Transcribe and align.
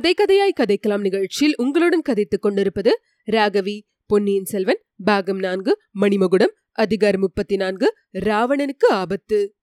கதை 0.00 0.14
கதையாய் 0.14 0.58
கதைக்கலாம் 0.60 1.00
நிகழ்ச்சியில் 1.00 1.54
உங்களுடன் 1.56 2.02
கதைத்துக் 2.08 2.42
கொண்டிருப்பது 2.42 3.00
ராகவி 3.26 3.80
பொன்னியின் 4.06 4.44
செல்வன் 4.44 4.80
பாகம் 5.04 5.38
நான்கு 5.38 5.82
மணிமகுடம் 6.00 6.54
அதிகாரம் 6.72 7.20
முப்பத்தி 7.20 7.56
நான்கு 7.56 7.96
ராவணனுக்கு 8.12 8.86
ஆபத்து. 8.88 9.54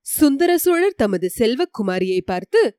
சுந்தர 0.00 0.58
சோழர் 0.58 0.94
தமது 0.96 1.30
செல்வக்குமாரியை 1.38 2.20
பார்த்து 2.24 2.78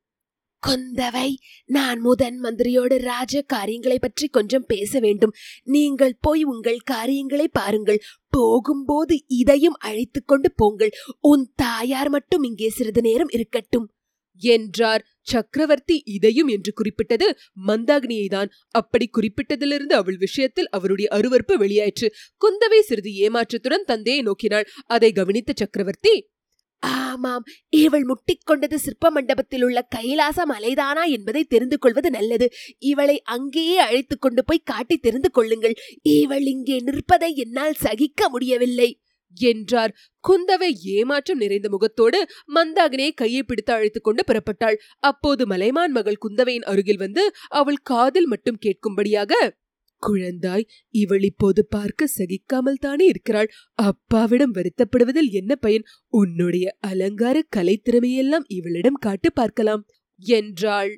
கொந்தவை 0.67 1.35
நான் 1.65 1.99
முதன் 1.99 2.41
மந்திரியோட 2.41 2.97
ராஜ 2.97 3.41
காரியங்களை 3.41 3.99
பற்றி 3.99 4.27
கொஞ்சம் 4.27 4.65
பேச 4.67 4.99
வேண்டும். 4.99 5.33
நீங்கள் 5.63 6.17
போய் 6.19 6.43
உங்கள் 6.43 6.77
காரியங்களை 6.77 7.47
பாருங்கள். 7.47 7.99
போகும்போது 8.29 9.23
இதையும் 9.27 9.73
அழைத்துக்கொண்டு 9.73 10.51
போங்கள். 10.55 10.89
உன் 11.19 11.51
தாயார் 11.55 12.09
மட்டும் 12.09 12.43
இங்கே 12.43 12.69
சிறிது 12.69 13.01
நேரம் 13.01 13.27
இருக்கட்டும். 13.31 13.89
என்றார். 14.39 15.05
சக்கரவர்த்தி 15.21 16.01
இதையும் 16.05 16.47
என்று 16.47 16.73
குறிப்பிட்டது 16.73 17.27
மந்தாகினியை 17.67 18.27
தான் 18.27 18.49
அப்படி 18.71 19.09
குறிப்பிட்டதிலிருந்து 19.17 19.93
அவள் 19.93 20.17
விஷயத்தில் 20.17 20.69
அவருடைய 20.69 21.09
அருவருப்பு 21.15 21.55
வெளியாயிற்று. 21.59 22.09
குந்தவை 22.41 22.79
சிறிது 22.79 23.13
ஏமாற்றத்துடன் 23.15 23.85
தந்தையை 23.85 24.23
நோக்கினாள். 24.23 24.67
அதை 24.85 25.11
கவனித்த 25.11 25.53
சக்கரவர்த்தி 25.55 26.15
ஆமாம் 26.83 27.45
இவள் 27.69 28.05
முட்டிக்கொண்டது 28.05 28.75
சிற்ப 28.75 29.09
மண்டபத்தில் 29.09 29.63
உள்ள 29.63 29.79
கைலாச 29.81 30.45
மலைதானா 30.45 31.03
என்பதை 31.09 31.43
தெரிந்து 31.43 31.77
கொள்வது 31.77 32.09
நல்லது. 32.09 32.47
இவளை 32.77 33.21
அங்கேயே 33.23 33.77
அழைத்துக் 33.77 34.21
கொண்டு 34.21 34.43
போய் 34.45 34.61
காட்டி 34.63 34.97
தெரிந்து 34.97 35.31
கொள்ளுங்கள் 35.31 35.75
இவள் 36.01 36.41
இங்கே 36.41 36.79
நிற்பதை 36.79 37.35
என்னால் 37.35 37.73
சகிக்க 37.73 38.29
முடியவில்லை. 38.29 38.89
என்றார். 39.37 39.95
குந்தவை 40.23 40.69
ஏமாற்றம் 40.83 41.37
நிறைந்த 41.37 41.69
முகத்தோடு 41.69 42.19
மந்தாகினியை 42.55 43.11
கையை 43.13 43.43
பிடித்து 43.43 43.73
அழைத்துக் 43.73 44.03
கொண்டு 44.03 44.23
புறப்பட்டாள். 44.23 44.77
அப்போது 44.99 45.45
மலைமான் 45.47 45.91
மகள் 45.91 46.21
குந்தவையின் 46.27 46.67
அருகில் 46.71 46.97
வந்து 46.97 47.31
அவள் 47.47 47.81
காதில் 47.83 48.27
மட்டும் 48.27 48.61
கேட்கும்படியாக 48.65 49.33
குழந்தாய் 50.03 50.65
இவள் 50.89 51.21
இப்போது 51.21 51.65
பார்க்க 51.65 52.07
சகிக்காமல் 52.17 52.79
தானே 52.79 53.05
இருக்கிறாள். 53.05 53.49
அப்பாவிடம் 53.73 54.53
வருத்தப்படுவதில் 54.53 55.31
என்ன 55.31 55.55
பயன்? 55.55 55.85
உன்னுடைய 56.07 56.77
அலங்கார 56.79 57.43
கலைத்திறமையெல்லாம் 57.55 58.45
இவளிடம் 58.47 58.93
காட்டு 58.93 59.33
பார்க்கலாம் 59.33 59.85
என்றாள். 60.21 60.91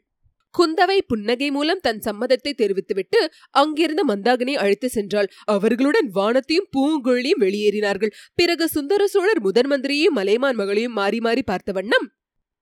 குந்தவை 0.60 0.98
புன்னகை 1.08 1.50
மூலம் 1.52 1.82
தன் 1.82 2.02
சம்மதத்தை 2.06 2.54
தெரிவித்துவிட்டு 2.54 3.20
அங்கிருந்து 3.50 4.06
மந்தாகினை 4.06 4.56
அழைத்து 4.56 4.90
சென்றாள். 4.96 5.30
அவர்களுடன் 5.46 6.10
வானத்தையும் 6.10 6.70
பூங்குழலியும் 6.78 7.44
வெளியேறினார்கள். 7.46 8.16
பிறகு 8.34 8.68
சுந்தர 8.68 9.08
சோழர் 9.08 9.42
முதன் 9.42 9.72
மந்திரியையும் 9.72 10.18
மலைமான் 10.20 10.56
மகளையும் 10.56 10.94
மாறி 10.94 11.20
மாறி 11.20 11.44
பார்த்த 11.44 11.72
வண்ணம் 11.72 12.08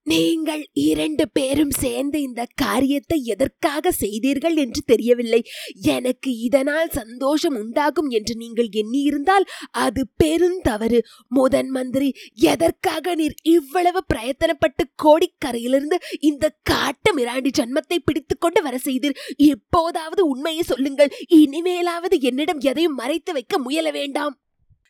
நீங்கள் 0.05 0.61
இரண்டு 0.73 1.23
பேரும் 1.30 1.72
சேர்ந்து 1.80 2.22
இந்த 2.22 2.42
காரியத்தை 2.55 3.17
எதற்காக 3.25 3.92
செய்தீர்கள் 3.92 4.56
என்று 4.56 4.81
தெரியவில்லை. 4.86 5.41
எனக்கு 5.95 6.31
இதனால் 6.38 6.89
சந்தோஷம் 6.89 7.56
உண்டாகும் 7.56 8.09
என்று 8.09 8.36
நீங்கள் 8.36 8.69
எண்ணியிருந்தால் 8.72 9.45
அது 9.72 10.03
பெருந்தவறு 10.23 11.00
முதன் 11.28 11.69
மந்திரி 11.69 12.09
எதற்காக 12.33 13.16
நீர் 13.16 13.36
இவ்வளவு 13.44 14.02
பிரயத்தனப்பட்டு 14.14 14.86
கோடிக்கரையிலிருந்து 15.03 16.00
இந்த 16.19 16.56
காட்டு 16.63 17.11
மிராண்டி 17.17 17.53
ஜன்மத்தை 17.59 18.00
பிடித்துக்கொண்டு 18.03 18.61
வர 18.61 18.78
செய்தீர்? 18.86 19.19
இப்போதாவது 19.36 20.28
உண்மையை 20.28 20.61
சொல்லுங்கள். 20.61 21.13
இனிமேலாவது 21.36 22.17
என்னிடம் 22.22 22.59
எதையும் 22.59 22.95
மறைத்து 22.95 23.34
வைக்க 23.34 23.58
முயல 23.59 23.91
வேண்டாம். 23.91 24.36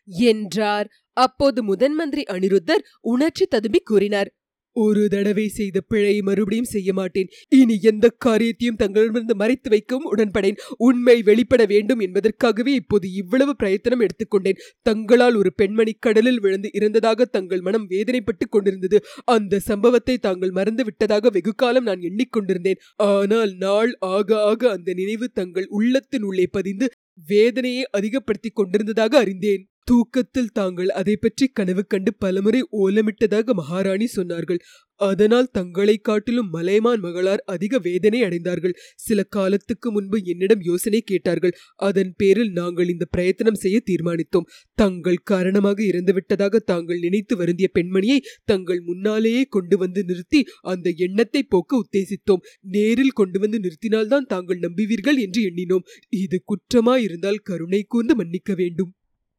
என்றார். 0.07 0.87
அப்போது 1.13 1.63
முதன் 1.63 1.93
மந்திரி 1.93 2.23
அனிருத்தர் 2.23 2.83
உணர்ச்சி 3.01 3.45
ததும்பி 3.45 3.79
கூறினார். 3.79 4.29
ஒரு 4.75 5.07
தடவை 5.07 5.47
செய்த 5.47 5.81
பிழையை 5.81 6.21
மறுபடியும் 6.21 6.69
செய்ய 6.73 6.93
மாட்டேன். 6.93 7.29
இனி 7.49 7.79
எந்த 7.81 8.09
காரியத்தையும் 8.17 8.75
தங்களிடமிருந்து 8.75 9.35
மறைத்து 9.35 9.69
வைக்கவும் 9.69 10.09
உடன்படேன். 10.13 10.59
உண்மை 10.77 11.21
வெளிப்பட 11.23 11.65
வேண்டும் 11.65 11.99
என்பதற்காகவே 11.99 12.73
இப்போது 12.73 13.13
இவ்வளவு 13.13 13.55
பிரயத்தனம் 13.55 13.99
எடுத்துக்கொண்டேன் 13.99 14.61
தங்களால் 14.81 15.35
ஒரு 15.35 15.53
பெண்மணி 15.53 15.95
கடலில் 15.99 16.39
விழுந்து 16.39 16.69
இறந்ததாக 16.73 17.25
தங்கள் 17.25 17.61
மனம் 17.61 17.87
வேதனைப்பட்டு 17.89 18.47
கொண்டிருந்தது. 18.49 18.99
அந்த 19.25 19.59
சம்பவத்தை 19.59 20.17
தாங்கள் 20.17 20.51
மறந்து 20.51 20.83
விட்டதாக 20.83 21.29
வெகு 21.29 21.55
காலம் 21.55 21.83
நான் 21.83 21.99
எண்ணிக்கொண்டிருந்தேன். 21.99 22.79
ஆனால் 22.97 23.53
நாள் 23.55 23.97
ஆக 23.99 24.41
ஆக 24.41 24.69
அந்த 24.69 24.93
நினைவு 24.93 25.29
தங்கள் 25.31 25.67
உள்ளத்தின் 25.69 26.21
உள்ளே 26.21 26.47
பதிந்து 26.47 26.87
வேதனையை 27.27 27.83
அதிகப்படுத்திக் 27.91 28.55
கொண்டிருந்ததாக 28.55 29.17
அறிந்தேன். 29.17 29.63
தூக்கத்தில் 29.89 30.51
தாங்கள் 30.51 30.89
அதை 30.99 31.15
பற்றி 31.15 31.45
கனவு 31.47 31.83
கண்டு 31.85 32.11
பலமுறை 32.13 32.59
ஓலமிட்டதாக 32.81 33.53
மகாராணி 33.53 34.07
சொன்னார்கள். 34.15 34.59
அதனால் 34.99 35.49
தங்களை 35.51 35.95
காட்டிலும் 35.97 36.49
மலைமான் 36.55 37.01
மகளார் 37.05 37.41
அதிக 37.45 37.73
வேதனை 37.77 38.19
அடைந்தார்கள். 38.23 38.75
சில 38.95 39.23
காலத்துக்கு 39.35 39.87
முன்பு 39.91 40.17
என்னிடம் 40.23 40.61
யோசனை 40.61 40.99
கேட்டார்கள். 41.01 41.53
அதன் 41.87 42.11
பேரில் 42.17 42.51
நாங்கள் 42.51 42.89
இந்த 42.89 43.05
பிரயத்தனம் 43.05 43.61
செய்ய 43.63 43.77
தீர்மானித்தோம். 43.89 44.49
தங்கள் 44.75 45.21
காரணமாக 45.23 45.79
இறந்துவிட்டதாக 45.83 46.61
தாங்கள் 46.71 46.99
நினைத்து 46.99 47.35
வருந்திய 47.35 47.69
பெண்மணியை 47.73 48.19
தங்கள் 48.45 48.81
முன்னாலேயே 48.81 49.43
கொண்டு 49.49 49.77
வந்து 49.77 50.03
நிறுத்தி 50.03 50.43
அந்த 50.73 50.93
எண்ணத்தை 51.07 51.43
போக்க 51.43 51.81
உத்தேசித்தோம். 51.83 52.45
நேரில் 52.75 53.17
கொண்டு 53.21 53.39
வந்து 53.39 53.59
நிறுத்தினால்தான் 53.59 54.29
தாங்கள் 54.35 54.63
நம்புவீர்கள் 54.67 55.19
என்று 55.25 55.41
எண்ணினோம். 55.49 55.87
இது 56.09 56.39
குற்றமாயிருந்தால் 56.45 57.43
கருணை 57.43 57.83
கூர்ந்து 57.87 58.15
மன்னிக்க 58.15 58.53
வேண்டும். 58.53 58.93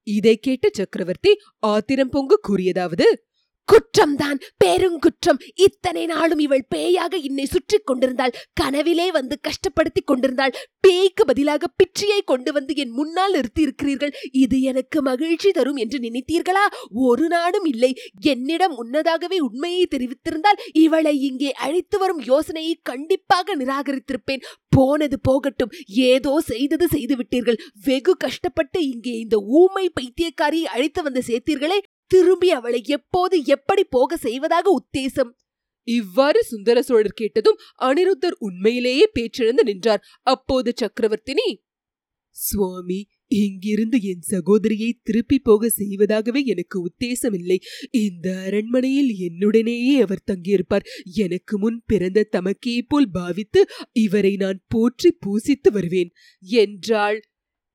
இதை 0.06 0.34
கேட்ட 0.38 0.66
சக்கரவர்த்தி 0.72 1.33
ஆத்திரம் 1.66 2.09
பொங்க 2.09 2.41
கூறியதாவது 2.49 3.06
குற்றம்தான் 3.71 4.39
பெருங்குற்றம். 4.63 5.41
இத்தனை 5.67 6.05
நாளும் 6.07 6.43
இவள் 6.45 6.65
பேயாக 6.75 7.15
என்னை 7.29 7.45
சுற்றி 7.45 7.79
கொண்டிருந்தாள். 7.79 8.35
கனவிலே 8.61 9.07
வந்து 9.19 9.37
கஷ்டப்படுத்தி 9.49 10.03
கொண்டிருந்தாள். 10.05 10.55
பேய்க்கு 10.85 11.25
பதிலாக 11.31 11.69
பிச்சியை 11.81 12.21
கொண்டு 12.25 12.51
வந்து 12.53 12.75
என் 12.83 12.95
முன்னால் 12.99 13.35
நிறுத்தி 13.37 13.63
இருக்கிறீர்கள் 13.67 14.15
இது 14.43 14.57
எனக்கு 14.71 14.99
மகிழ்ச்சி 15.03 15.51
தரும் 15.51 15.77
என்று 15.77 15.99
நினைத்தீர்களா? 16.07 16.65
ஒரு 17.09 17.27
நாடும் 17.35 17.69
இல்லை. 17.73 17.93
என்னிடம் 18.33 18.75
முன்னதாகவே 18.81 19.39
உண்மையை 19.41 19.85
தெரிவித்திருந்தால் 19.95 20.63
இவளை 20.85 21.15
இங்கே 21.29 21.53
அழைத்து 21.67 21.99
வரும் 21.99 22.23
யோசனையை 22.33 22.75
கண்டிப்பாக 22.83 23.57
நிராகரித்திருப்பேன். 23.57 24.45
போனது 24.77 25.17
போகட்டும். 25.29 25.73
ஏதோ 26.11 26.35
செய்தது 26.51 26.87
செய்து 26.97 27.15
விட்டீர்கள் 27.17 27.63
வெகு 27.85 28.13
கஷ்டப்பட்டு 28.17 28.79
இங்கே 28.93 29.15
இந்த 29.25 29.39
ஊமை 29.61 29.87
பைத்தியக்காரியை 30.01 30.69
அழைத்து 30.75 31.03
வந்து 31.03 31.23
சேர்த்தீர்களே. 31.31 31.81
திரும்பி 32.10 32.48
அவளை 32.50 32.81
எப்போது 32.87 33.37
எப்படி 33.47 33.84
போக 33.84 34.16
செய்வதாக 34.16 34.66
உத்தேசம். 34.81 35.31
இவ்வாறு 35.88 36.41
சுந்தர 36.43 36.78
சோழர் 36.82 37.19
கேட்டதும் 37.21 37.60
அனிருத்தர் 37.81 38.37
உண்மையிலேயே 38.38 39.06
பேச்சிழந்து 39.19 39.65
நின்றார். 39.65 40.04
அப்போது 40.26 40.71
சக்கரவர்த்தினி 40.81 41.48
சுவாமி 42.37 42.98
இங்கிருந்து 43.28 43.98
என் 44.03 44.22
சகோதரியை 44.28 44.91
திருப்பி 45.03 45.38
போக 45.38 45.71
செய்வதாகவே 45.78 46.41
எனக்கு 46.44 46.76
உத்தேசமில்லை. 46.87 47.59
இந்த 47.91 48.27
அரண்மனையில் 48.47 49.10
என்னுடனேயே 49.27 49.94
அவர் 50.00 50.27
தங்கியிருப்பார். 50.31 50.87
எனக்கு 51.16 51.59
முன் 51.59 51.78
பிறந்த 51.87 52.28
தமக்கே 52.37 52.77
போல் 52.88 53.10
பாவித்து 53.10 53.62
இவரை 53.92 54.32
நான் 54.37 54.60
போற்றி 54.69 55.12
பூசித்து 55.27 55.71
வருவேன். 55.72 56.10
என்றாள் 56.42 57.21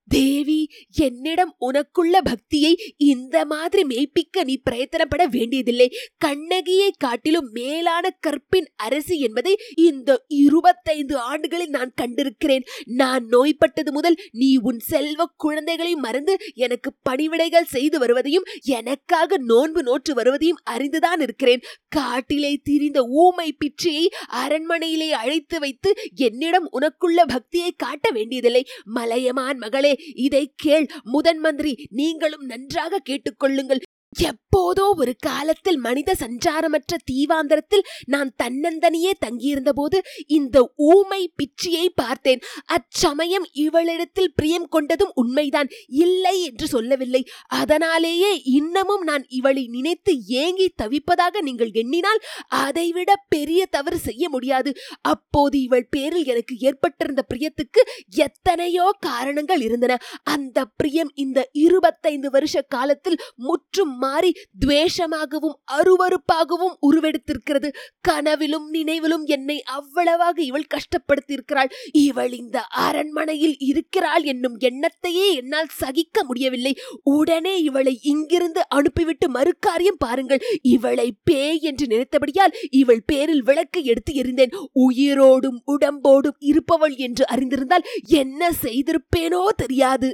தேவி 0.07 0.71
என்னிடம் 0.95 1.55
உனக்குள்ள 1.61 2.17
பக்தியை 2.23 2.93
இந்த 2.97 3.45
மாதிரி 3.45 3.83
மெய்ப்பிக்க 3.83 4.43
நீ 4.43 4.61
பிரயத்தனப்பட 4.69 5.25
வேண்டியதில்லை. 5.25 5.91
கண்ணகியை 6.17 6.93
காட்டிலும் 6.97 7.49
மேலான 7.51 8.09
கற்பின் 8.09 8.67
அரசி 8.75 9.19
என்பதை 9.19 9.59
இந்த 9.75 10.25
இருபத்தைந்து 10.27 11.17
ஆண்டுகளில் 11.17 11.69
நான் 11.69 11.93
கண்டிருக்கிறேன். 12.01 12.63
நான் 12.85 13.27
நோய்பட்டது 13.27 13.91
முதல் 13.91 14.15
நீ 14.31 14.57
உன் 14.57 14.79
செல்வ 14.79 15.25
குழந்தைகளை 15.37 15.95
மறந்து 15.95 16.37
எனக்கு 16.53 16.93
பணிவிடைகள் 17.09 17.63
செய்து 17.63 17.99
வருவதையும் 17.99 18.43
எனக்காக 18.63 19.37
நோன்பு 19.37 19.83
நோற்று 19.83 20.13
வருவதையும் 20.13 20.57
அறிந்துதான் 20.69 21.19
இருக்கிறேன். 21.19 21.61
காட்டிலே 21.89 22.57
திரிந்த 22.63 23.03
ஊமை 23.03 23.57
பிச்சையை 23.57 24.07
அரண்மனையிலே 24.33 25.09
அழைத்து 25.09 25.59
வைத்து 25.59 25.93
என்னிடம் 26.15 26.71
உனக்குள்ள 26.71 27.21
பக்தியை 27.27 27.71
காட்ட 27.71 28.09
வேண்டியதில்லை. 28.11 28.65
மலையமான் 28.83 29.57
மகளே 29.57 29.94
இதை 30.15 30.53
கேள். 30.55 30.87
முதன் 31.03 31.37
மந்திரி 31.37 31.87
நீங்களும் 31.89 32.45
நன்றாக 32.45 33.01
கேட்டுக்கொள்ளுங்கள். 33.09 33.79
எப்போதோ 34.21 34.95
ஒரு 34.95 35.15
காலத்தில் 35.19 35.77
மனித 35.77 36.15
சஞ்சாரமற்ற 36.19 36.95
தீவாந்தரத்தில் 37.11 37.85
நான் 38.05 38.33
தன்னந்தனியே 38.43 39.11
தங்கியிருந்த 39.19 39.73
போது 39.73 40.01
இந்த 40.27 40.73
ஊமை 40.75 41.31
பிச்சியை 41.35 41.89
பார்த்தேன். 41.95 42.41
அச்சமயம் 42.65 43.47
இவளிடத்தில் 43.53 44.33
பிரியம் 44.35 44.69
கொண்டதும் 44.71 45.11
உண்மைதான். 45.13 45.69
இல்லை 45.87 46.43
என்று 46.43 46.67
சொல்லவில்லை. 46.67 47.25
அதனாலேயே 47.47 48.41
இன்னமும் 48.43 49.03
நான் 49.03 49.25
இவளை 49.27 49.67
நினைத்து 49.67 50.25
ஏங்கி 50.27 50.73
தவிப்பதாக 50.83 51.41
நீங்கள் 51.41 51.71
எண்ணினால் 51.71 52.23
அதைவிட 52.47 53.15
பெரிய 53.27 53.65
தவறு 53.65 53.97
செய்ய 53.97 54.29
முடியாது. 54.29 54.75
அப்போது 55.01 55.61
இவள் 55.61 55.87
பேரில் 55.89 56.25
எனக்கு 56.25 56.57
ஏற்பட்டிருந்த 56.59 57.25
பிரியத்துக்கு 57.33 57.81
எத்தனையோ 58.09 58.91
காரணங்கள் 58.99 59.61
இருந்தன. 59.61 59.99
அந்த 60.23 60.65
பிரியம் 60.65 61.11
இந்த 61.13 61.49
இருபத்தைந்து 61.51 62.29
வருஷ 62.29 62.61
காலத்தில் 62.61 63.21
முற்றும் 63.35 64.03
மாறி 64.05 64.31
துவேஷமாகவும் 64.59 65.57
அருவருப்பாகவும் 65.71 66.75
உருவெடுத்திருக்கிறது. 66.87 67.69
கனவிலும் 68.01 68.67
நினைவிலும் 68.69 69.25
என்னை 69.35 69.57
அவ்வளவாக 69.77 70.37
இவள் 70.41 70.71
கஷ்டப்படுத்தியிருக்கிறாள். 70.75 71.71
இவள் 72.03 72.33
இந்த 72.33 72.57
அரண்மனையில் 72.85 73.57
இருக்கிறாள் 73.63 74.23
என்னும் 74.23 74.57
எண்ணத்தையே 74.69 75.27
என்னால் 75.35 75.73
சகிக்க 75.73 76.23
முடியவில்லை. 76.23 76.73
உடனே 77.15 77.55
இவளை 77.61 77.93
இங்கிருந்து 78.13 78.61
அனுப்பிவிட்டு 78.69 79.27
மறுக்காரியம் 79.29 80.01
பாருங்கள். 80.05 80.43
இவளை 80.61 81.07
பேய் 81.23 81.61
என்று 81.61 81.85
நினைத்தபடியால் 81.85 82.55
இவள் 82.71 83.03
பேரில் 83.05 83.43
விளக்கு 83.43 83.79
எடுத்து 83.83 84.13
எறிந்தேன். 84.13 84.53
உயிரோடும் 84.85 85.59
உடம்போடும் 85.73 86.39
இருப்பவள் 86.51 86.95
என்று 87.07 87.25
அறிந்திருந்தால் 87.33 87.87
என்ன 88.15 88.51
செய்திருப்பேனோ 88.63 89.41
தெரியாது. 89.55 90.09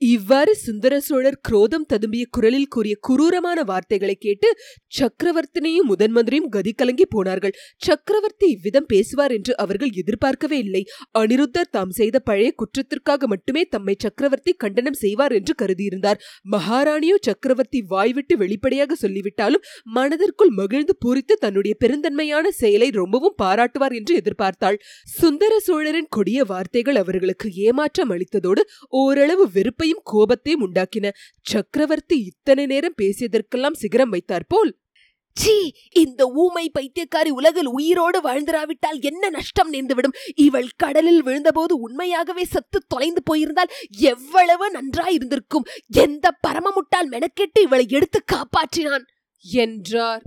இவ்வாறு 0.00 0.52
சுந்தர 0.56 0.94
சோழர் 1.00 1.36
குரோதம் 1.48 1.84
ததும்பிய 1.88 2.24
குரலில் 2.30 2.68
கூறிய 2.68 2.94
குரூரமான 3.08 3.62
வார்த்தைகளை 3.62 4.14
கேட்டு 4.16 4.48
சக்கரவர்த்தினியும் 4.98 5.88
முதன் 5.90 6.14
மந்திரியும் 6.16 6.48
கதி 6.48 6.72
கலங்கி 6.72 7.06
போனார்கள். 7.06 7.54
சக்கரவர்த்தி 7.76 8.46
இவ்விதம் 8.50 8.86
பேசுவார் 8.86 9.32
என்று 9.32 9.52
அவர்கள் 9.56 9.92
எதிர்பார்க்கவே 9.94 10.58
இல்லை. 10.58 10.82
அனிருத்தர் 11.18 11.70
தாம் 11.70 11.90
செய்த 11.90 12.16
பழைய 12.20 12.52
குற்றத்திற்காக 12.56 13.26
மட்டுமே 13.26 13.64
தம்மை 13.64 13.96
சக்கரவர்த்தி 13.98 14.54
கண்டனம் 14.56 14.98
செய்வார் 15.02 15.32
என்று 15.32 15.54
கருதியிருந்தார். 15.62 16.20
மகாராணியோ 16.52 17.18
சக்கரவர்த்தி 17.20 17.82
வாய்விட்டு 17.92 18.36
வெளிப்படையாக 18.36 18.96
சொல்லிவிட்டாலும் 18.96 19.66
மனதிற்குள் 19.90 20.54
மகிழ்ந்து 20.60 20.96
பூரித்து 21.04 21.36
தன்னுடைய 21.38 21.76
பெருந்தன்மையான 21.84 22.46
செயலை 22.62 22.90
ரொம்பவும் 22.90 23.38
பாராட்டுவார் 23.42 23.96
என்று 24.00 24.14
எதிர்பார்த்தாள். 24.22 24.80
சுந்தர 25.18 25.52
சோழரின் 25.60 26.10
கொடிய 26.10 26.40
வார்த்தைகள் 26.44 26.96
அவர்களுக்கு 26.96 27.46
ஏமாற்றம் 27.66 28.10
அளித்ததோடு 28.10 28.64
ஓரளவு 28.98 29.46
வெறுப்பை 29.50 29.88
வெறுப்பையும் 29.90 30.02
கோபத்தையும் 30.12 30.70
உண்டாக்கின 30.70 31.10
சக்கரவர்த்தி 31.42 32.18
இத்தனை 32.18 32.66
நேரம் 32.66 32.94
பேசியதற்கெல்லாம் 33.02 33.72
சிகரம் 33.72 34.08
வைத்தார் 34.08 34.44
போல். 34.48 34.78
சீ 35.34 35.72
இந்த 35.94 36.26
ஊமை 36.26 36.70
பைத்தியக்காரி 36.78 37.28
உலகில் 37.28 37.66
உயிரோடு 37.66 38.20
வாழ்ந்திராவிட்டால் 38.20 39.00
என்ன 39.00 39.30
நஷ்டம் 39.30 39.72
நேர்ந்துவிடும்? 39.72 40.12
இவள் 40.34 40.68
கடலில் 40.76 41.24
விழுந்தபோது 41.24 41.72
உண்மையாகவே 41.72 42.44
சத்து 42.44 42.80
தொலைந்து 42.88 43.22
போயிருந்தால் 43.22 43.68
எவ்வளவு 43.98 44.72
நன்றாயிருந்திருக்கும்? 44.72 45.68
எந்த 45.86 46.36
பரமமுட்டால் 46.48 47.08
மெனக்கெட்டு 47.10 47.60
இவளை 47.62 47.86
எடுத்து 47.88 48.24
காப்பாற்றினான்? 48.32 49.04
என்றார். 49.38 50.22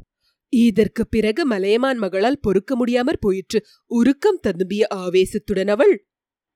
இதற்கு 0.50 1.08
பிறகு 1.08 1.46
மலையமான் 1.46 1.98
மகளால் 1.98 2.40
பொறுக்க 2.40 2.76
முடியாமற் 2.76 3.22
போயிற்று. 3.22 3.66
உருக்கம் 3.86 4.40
ததும்பிய 4.48 4.84
ஆவேசத்துடன் 4.96 5.70
அவள் 5.70 6.08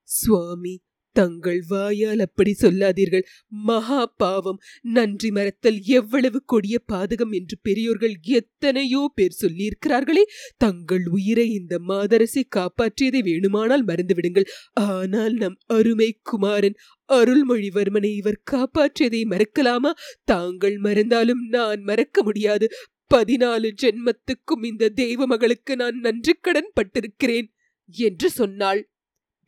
சுவாமி 0.02 0.80
தங்கள் 1.12 1.62
வாயால் 1.68 2.18
அப்படி 2.18 2.52
சொல்லாதீர்கள். 2.52 3.24
மகா 3.48 4.06
பாவம். 4.06 4.58
நன்றி 4.82 5.30
மறத்தல் 5.30 5.80
எவ்வளவு 5.82 6.44
கொடிய 6.44 6.78
பாதகம் 6.92 7.30
என்று 7.30 7.58
பெரியோர்கள் 7.62 8.14
எத்தனையோ 8.22 9.12
பேர் 9.14 9.38
சொல்லியிருக்கிறார்களே. 9.40 10.22
தங்கள் 10.56 11.06
உயிரை 11.06 11.50
இந்த 11.50 11.78
மாதரசை 11.88 12.44
காப்பாற்றியதை 12.56 13.22
வேணுமானால் 13.22 13.84
மறந்துவிடுங்கள். 13.86 14.48
ஆனால் 14.72 15.32
நம் 15.32 15.58
அருமை 15.66 16.20
குமாரன் 16.22 16.78
அருள்மொழிவர்மனை 17.08 18.12
இவர் 18.14 18.42
காப்பாற்றியதை 18.50 19.22
மறக்கலாமா? 19.24 19.90
தாங்கள் 20.24 20.78
மறந்தாலும் 20.78 21.48
நான் 21.48 21.82
மறக்க 21.82 22.22
முடியாது. 22.22 22.68
பதினாலு 23.14 23.68
ஜென்மத்துக்கும் 23.82 24.64
இந்த 24.64 24.88
தெய்வ 24.88 25.26
மகளுக்கு 25.26 25.76
நான் 25.76 25.98
நன்றி 25.98 26.34
கடன் 26.40 26.72
பட்டிருக்கிறேன் 26.80 27.48
என்று 27.88 28.30
சொன்னாள். 28.30 28.80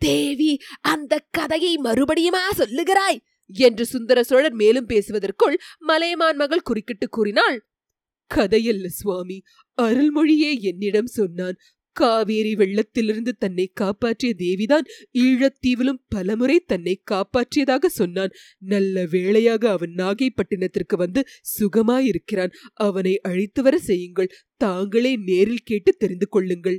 தேவி 0.01 0.53
அந்த 0.81 1.23
கதையை 1.31 1.73
மறுபடியுமா 1.85 2.45
சொல்லுகிறாய்? 2.57 3.21
என்று 3.53 3.85
சுந்தர 3.87 4.23
சோழர் 4.23 4.53
மேலும் 4.53 4.89
பேசுவதற்குள் 4.89 5.57
மலையமான் 5.79 6.37
மகள் 6.37 6.63
குறுக்கிட்டு 6.63 7.09
கூறினாள் 7.09 7.59
கதையல்ல 8.35 8.87
சுவாமி. 8.87 9.43
அருள்மொழியே 9.83 10.51
என்னிடம் 10.61 11.07
சொன்னான். 11.07 11.57
காவேரி 11.93 12.53
வெள்ளத்திலிருந்து 12.55 13.33
தன்னை 13.39 13.71
காப்பாற்றிய 13.75 14.35
தேவிதான் 14.39 14.87
ஈழத்தீவிலும் 15.19 16.01
பலமுறை 16.09 16.59
தன்னை 16.61 16.95
காப்பாற்றியதாக 17.11 17.87
சொன்னான். 17.87 18.33
நல்ல 18.59 19.07
வேளையாக 19.11 19.71
அவன் 19.71 19.95
நாகைப்பட்டினத்திற்கு 19.95 20.97
வந்து 20.97 21.23
சுகமாயிருக்கிறான். 21.59 22.53
அவனை 22.75 23.21
அழைத்து 23.21 23.63
வர 23.63 23.79
செய்யுங்கள். 23.79 24.31
தாங்களே 24.57 25.17
நேரில் 25.17 25.67
கேட்டு 25.71 25.93
தெரிந்து 25.93 26.29
கொள்ளுங்கள். 26.29 26.79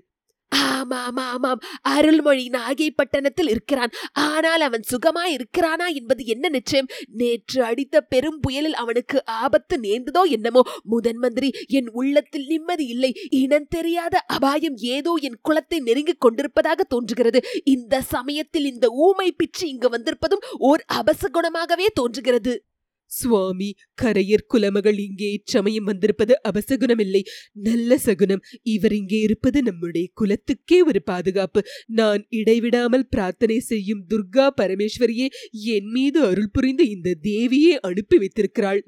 ஆமாம் 0.52 1.18
ஆமாம் 1.18 1.60
அருள்மொழி 1.82 2.50
நாகைப்பட்டணத்தில் 2.50 3.50
இருக்கிறான். 3.50 3.92
ஆனால் 4.14 4.62
அவன் 4.62 4.82
சுகமா 4.92 5.24
இருக்கிறானா 5.34 5.88
என்பது 5.94 6.26
என்ன 6.26 6.50
நிச்சயம்? 6.50 6.88
நேற்று 7.08 7.64
அடித்த 7.64 8.02
பெரும் 8.02 8.40
புயலில் 8.40 8.74
அவனுக்கு 8.74 9.26
ஆபத்து 9.26 9.80
நேர்ந்ததோ 9.80 10.24
என்னமோ? 10.30 10.62
முதன் 10.84 11.18
மந்திரி 11.18 11.52
என் 11.68 11.90
உள்ளத்தில் 11.90 12.46
நிம்மதி 12.46 12.86
இல்லை. 12.86 13.16
இனம் 13.30 13.68
தெரியாத 13.70 14.20
அபாயம் 14.20 14.76
ஏதோ 14.76 15.16
என் 15.22 15.40
குலத்தை 15.50 15.80
நெருங்கிக் 15.80 16.20
கொண்டிருப்பதாக 16.20 16.84
தோன்றுகிறது. 16.84 17.42
இந்த 17.64 18.02
சமயத்தில் 18.02 18.66
இந்த 18.66 18.90
ஊமை 18.90 19.32
பிச்சு 19.32 19.68
இங்கு 19.68 19.90
வந்திருப்பதும் 19.90 20.46
ஓர் 20.58 20.86
அபசகுணமாகவே 20.94 21.88
தோன்றுகிறது. 21.94 22.64
சுவாமி 23.12 23.70
கரையர் 24.02 24.48
குலமகள் 24.48 25.00
இங்கே 25.00 25.30
இச்சமயம் 25.32 25.84
வந்திருப்பது 25.84 26.34
அபசகுணமில்லை 26.50 27.22
நல்ல 27.54 27.98
சகுனம். 27.98 28.44
இவர் 28.62 28.92
இங்கே 28.92 29.20
இருப்பது 29.20 29.62
நம்முடைய 29.64 30.08
குலத்துக்கே 30.22 30.80
ஒரு 30.84 31.02
பாதுகாப்பு. 31.04 31.62
நான் 31.86 32.24
இடைவிடாமல் 32.30 33.10
பிரார்த்தனை 33.10 33.60
செய்யும் 33.60 34.06
துர்கா 34.14 34.48
பரமேஸ்வரியே 34.62 35.28
என் 35.76 35.92
மீது 35.92 36.22
அருள் 36.22 36.52
புரிந்து 36.52 36.90
இந்த 36.90 37.18
தேவியே 37.24 37.76
அனுப்பி 37.82 38.18
வைத்திருக்கிறாள். 38.18 38.82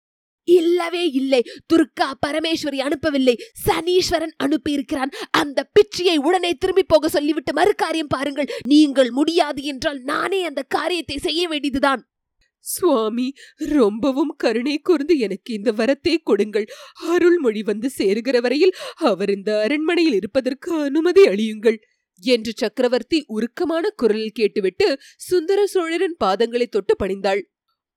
இல்லவே 0.48 1.04
இல்லை. 1.12 1.40
துர்கா 1.74 2.08
பரமேஸ்வரி 2.26 2.80
அனுப்பவில்லை. 2.80 3.36
சனீஸ்வரன் 3.66 4.34
அனுப்பியிருக்கிறான். 4.38 5.14
அந்த 5.32 5.60
பிச்சையை 5.76 6.18
உடனே 6.18 6.52
திரும்பி 6.54 6.84
போக 6.84 7.10
சொல்லிவிட்டு 7.10 7.54
மறு 7.54 7.74
காரியம் 7.76 8.08
பாருங்கள். 8.08 8.50
நீங்கள் 8.68 9.12
முடியாது 9.12 9.64
என்றால் 9.64 10.02
நானே 10.04 10.42
அந்த 10.44 10.64
காரியத்தை 10.68 11.18
செய்ய 11.18 11.48
வேண்டியதுதான். 11.48 12.04
சுவாமி 12.64 13.28
ரொம்பவும் 13.70 14.34
கருணை 14.38 14.76
கூர்ந்து 14.78 15.16
எனக்கு 15.18 15.54
இந்த 15.54 15.72
வரத்தை 15.72 16.16
கொடுங்கள். 16.24 16.68
அருள்மொழி 17.10 17.64
வந்து 17.64 17.90
சேருகிற 17.98 18.38
வரையில் 18.42 18.76
அவர் 18.96 19.30
இந்த 19.30 19.52
அரண்மனையில் 19.62 20.14
இருப்பதற்கு 20.14 20.72
அனுமதி 20.82 21.24
அளியுங்கள். 21.28 21.80
என்று 22.24 22.52
சக்கரவர்த்தி 22.56 23.20
உருக்கமான 23.28 23.86
குரலில் 23.96 24.38
கேட்டுவிட்டு 24.40 24.88
சுந்தர 25.18 25.66
சோழரின் 25.66 26.16
பாதங்களை 26.24 26.68
தொட்டு 26.68 26.94
பணிந்தாள். 27.04 27.42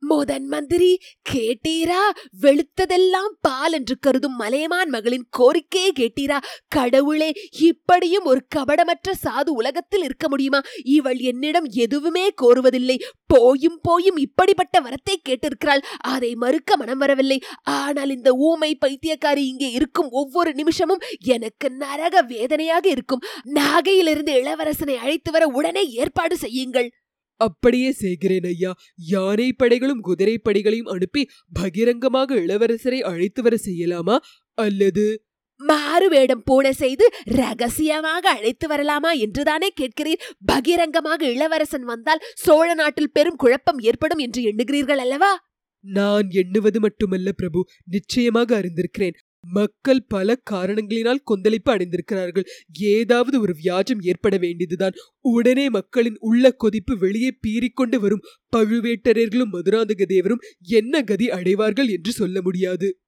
முதன் 0.08 0.46
மந்திரி 0.46 0.90
கேட்டீரா? 1.30 2.00
வெளுத்ததெல்லாம் 2.42 3.32
பால் 3.40 3.72
என்று 3.72 3.98
கருதும் 3.98 4.36
மலையமான் 4.36 4.88
மகளின் 4.88 5.26
கோரிக்கையை 5.30 5.90
கேட்டீரா? 6.00 6.38
கடவுளே 6.68 7.32
இப்படியும் 7.60 8.24
ஒரு 8.24 8.40
கபடமற்ற 8.54 9.14
சாது 9.24 9.48
உலகத்தில் 9.48 10.02
இருக்க 10.02 10.28
முடியுமா? 10.28 10.60
இவள் 10.84 11.18
என்னிடம் 11.18 11.64
எதுவுமே 11.64 12.24
கோருவதில்லை. 12.42 12.96
போயும் 13.26 13.78
போயும் 13.82 14.16
இப்படிப்பட்ட 14.16 14.80
வரத்தை 14.80 15.16
கேட்டிருக்கிறாள். 15.28 15.82
அதை 15.98 16.34
மறுக்க 16.34 16.76
மனம் 16.76 16.98
வரவில்லை. 16.98 17.38
ஆனால் 17.62 18.10
இந்த 18.10 18.32
ஊமை 18.32 18.78
பைத்தியக்காரி 18.86 19.44
இங்கே 19.52 19.70
இருக்கும் 19.70 20.10
ஒவ்வொரு 20.10 20.52
நிமிஷமும் 20.54 21.04
எனக்கு 21.24 21.70
நரக 21.70 22.22
வேதனையாக 22.22 22.88
இருக்கும். 22.88 23.24
நாகையிலிருந்து 23.54 24.34
இளவரசனை 24.42 24.96
அழைத்து 24.96 25.30
வர 25.30 25.46
உடனே 25.46 25.84
ஏற்பாடு 26.02 26.36
செய்யுங்கள். 26.36 26.90
அப்படியே 27.40 27.92
செய்கிறேன் 27.92 28.44
ஐயா. 28.44 28.72
யானை 28.96 29.52
படைகளும் 29.52 30.00
குதிரை 30.00 30.38
படைகளையும் 30.38 30.86
அனுப்பி 30.86 31.28
பகிரங்கமாக 31.52 32.34
இளவரசரை 32.34 33.00
அழைத்து 33.00 33.42
வர 33.42 33.56
செய்யலாமா? 33.64 34.18
அல்லது 34.58 35.24
மாறு 35.60 36.08
வேடம் 36.08 36.42
பூனை 36.44 36.72
செய்து 36.72 37.06
ரகசியமாக 37.24 38.28
அழைத்து 38.28 38.66
வரலாமா 38.68 39.10
என்றுதானே 39.18 39.68
கேட்கிறீர்? 39.80 40.22
பகிரங்கமாக 40.44 41.30
இளவரசன் 41.30 41.82
வந்தால் 41.82 42.24
சோழ 42.34 42.74
நாட்டில் 42.74 43.12
பெரும் 43.12 43.36
குழப்பம் 43.36 43.78
ஏற்படும் 43.78 44.18
என்று 44.18 44.42
எண்ணுகிறீர்கள் 44.42 44.96
அல்லவா? 44.96 45.32
நான் 45.80 46.30
எண்ணுவது 46.30 46.80
மட்டுமல்ல 46.80 47.32
பிரபு. 47.32 47.60
நிச்சயமாக 47.84 48.60
அறிந்திருக்கிறேன். 48.60 49.16
மக்கள் 49.52 50.02
பல 50.08 50.36
காரணங்களினால் 50.50 51.22
கொந்தளிப்பு 51.24 51.72
அடைந்திருக்கிறார்கள். 51.72 52.46
ஏதாவது 52.80 53.40
ஒரு 53.40 53.54
வியாஜம் 53.62 54.00
ஏற்பட 54.00 54.36
வேண்டியதுதான். 54.36 54.92
உடனே 55.20 55.68
மக்களின் 55.68 56.16
உள்ள 56.18 56.50
கொதிப்பு 56.50 56.98
வெளியே 56.98 57.38
பீறிக்கொண்டு 57.46 57.96
வரும் 58.00 58.24
பழுவேட்டரர்களும் 58.56 59.52
மதுராந்தக 59.52 60.04
தேவரும் 60.08 60.44
என்ன 60.60 61.02
கதி 61.02 61.30
அடைவார்கள் 61.30 61.88
என்று 61.88 62.12
சொல்ல 62.12 62.42
முடியாது. 62.42 62.98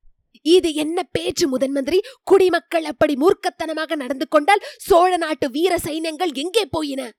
இது 0.42 0.75
என்ன 0.75 1.02
பேச்சு 1.02 1.49
முதன் 1.49 1.73
மந்திரி? 1.73 2.00
குடிமக்கள் 2.23 2.85
அப்படி 2.85 3.14
மூர்க்கத்தனமாக 3.14 3.97
நடந்து 3.97 4.28
கொண்டால் 4.28 4.64
சோழ 4.78 5.16
நாட்டு 5.16 5.50
வீர 5.50 5.78
சைன்யங்கள் 5.85 6.33
எங்கே 6.33 6.64
போயின? 6.71 7.12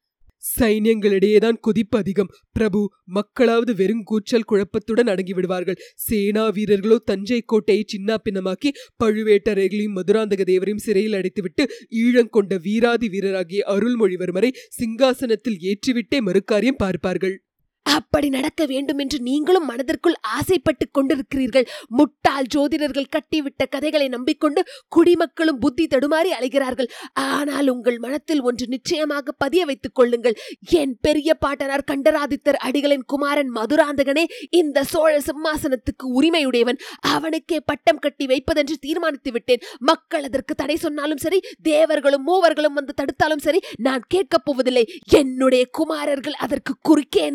சைன்யங்களிடையேதான் 0.58 1.60
குதிப்பு 1.68 1.98
அதிகம். 1.98 2.30
பிரபு 2.52 2.92
மக்களாவது 3.14 3.76
வெறும் 3.76 4.04
கூச்சல் 4.04 4.48
குழப்பத்துடன் 4.52 5.08
அடங்கி 5.08 5.34
விடுவார்கள் 5.34 5.80
சேனா 5.96 6.50
வீரர்களோ 6.50 6.98
தஞ்சை 7.06 7.42
கோட்டையை 7.46 7.86
சின்னாப்பின்னமாக்கி 7.94 8.70
பழுவேட்டரைகளையும் 9.04 9.98
மதுராந்தக 10.00 10.44
தேவரையும் 10.44 10.84
சிறையில் 10.86 11.14
அடைத்துவிட்டு 11.14 11.66
ஈழங்கொண்ட 11.90 12.62
வீராதி 12.62 13.08
வீரராகிய 13.08 13.62
அருள்மொழிவர்மரை 13.68 14.52
சிங்காசனத்தில் 14.80 15.60
ஏற்றிவிட்டே 15.62 16.20
மறுக்காரியம் 16.20 16.82
பார்ப்பார்கள். 16.86 17.42
அப்படி 17.84 18.30
நடக்க 18.30 18.66
வேண்டும் 18.66 18.98
என்று 18.98 19.20
நீங்களும் 19.20 19.66
மனதிற்குள் 19.66 20.16
ஆசைப்பட்டு 20.22 20.86
கொண்டிருக்கிறீர்கள். 20.92 21.68
முட்டாள் 21.88 22.46
ஜோதிடர்கள் 22.56 23.12
கட்டிவிட்ட 23.16 23.66
கதைகளை 23.70 24.08
நம்பிக்கொண்டு 24.08 24.66
குடிமக்களும் 24.88 25.60
புத்தி 25.60 25.88
தடுமாறி 25.88 26.30
அலைகிறார்கள். 26.38 26.90
ஆனால் 27.14 27.68
உங்கள் 27.68 27.98
மனத்தில் 27.98 28.42
ஒன்று 28.42 28.68
நிச்சயமாக 28.68 29.32
பதிய 29.32 29.66
வைத்துக் 29.66 29.96
கொள்ளுங்கள். 29.96 30.36
என் 30.70 30.98
பெரிய 31.02 31.34
பாட்டனார் 31.34 31.88
கண்டராதித்தர் 31.92 32.60
அடிகளின் 32.68 33.06
குமாரன் 33.06 33.52
மதுராந்தகனே 33.56 34.26
இந்த 34.50 34.84
சோழ 34.84 35.20
சிம்மாசனத்துக்கு 35.20 36.22
உரிமையுடையவன். 36.22 36.80
அவனுக்கே 37.00 37.60
பட்டம் 37.60 38.00
கட்டி 38.00 38.26
வைப்பதென்று 38.26 38.78
தீர்மானித்து 38.80 39.32
விட்டேன். 39.32 39.62
மக்கள் 39.80 40.24
அதற்கு 40.24 40.56
தடை 40.56 40.76
சொன்னாலும் 40.76 41.18
சரி 41.18 41.42
தேவர்களும் 41.62 42.28
மூவர்களும் 42.28 42.74
வந்து 42.74 42.94
தடுத்தாலும் 43.02 43.46
சரி 43.48 43.60
நான் 43.78 44.04
கேட்கப் 44.08 44.46
போவதில்லை. 44.46 44.86
என்னுடைய 45.06 45.66
குமாரர்கள் 45.72 46.34
அதற்கு 46.34 46.76
குறுக்கே 46.82 47.28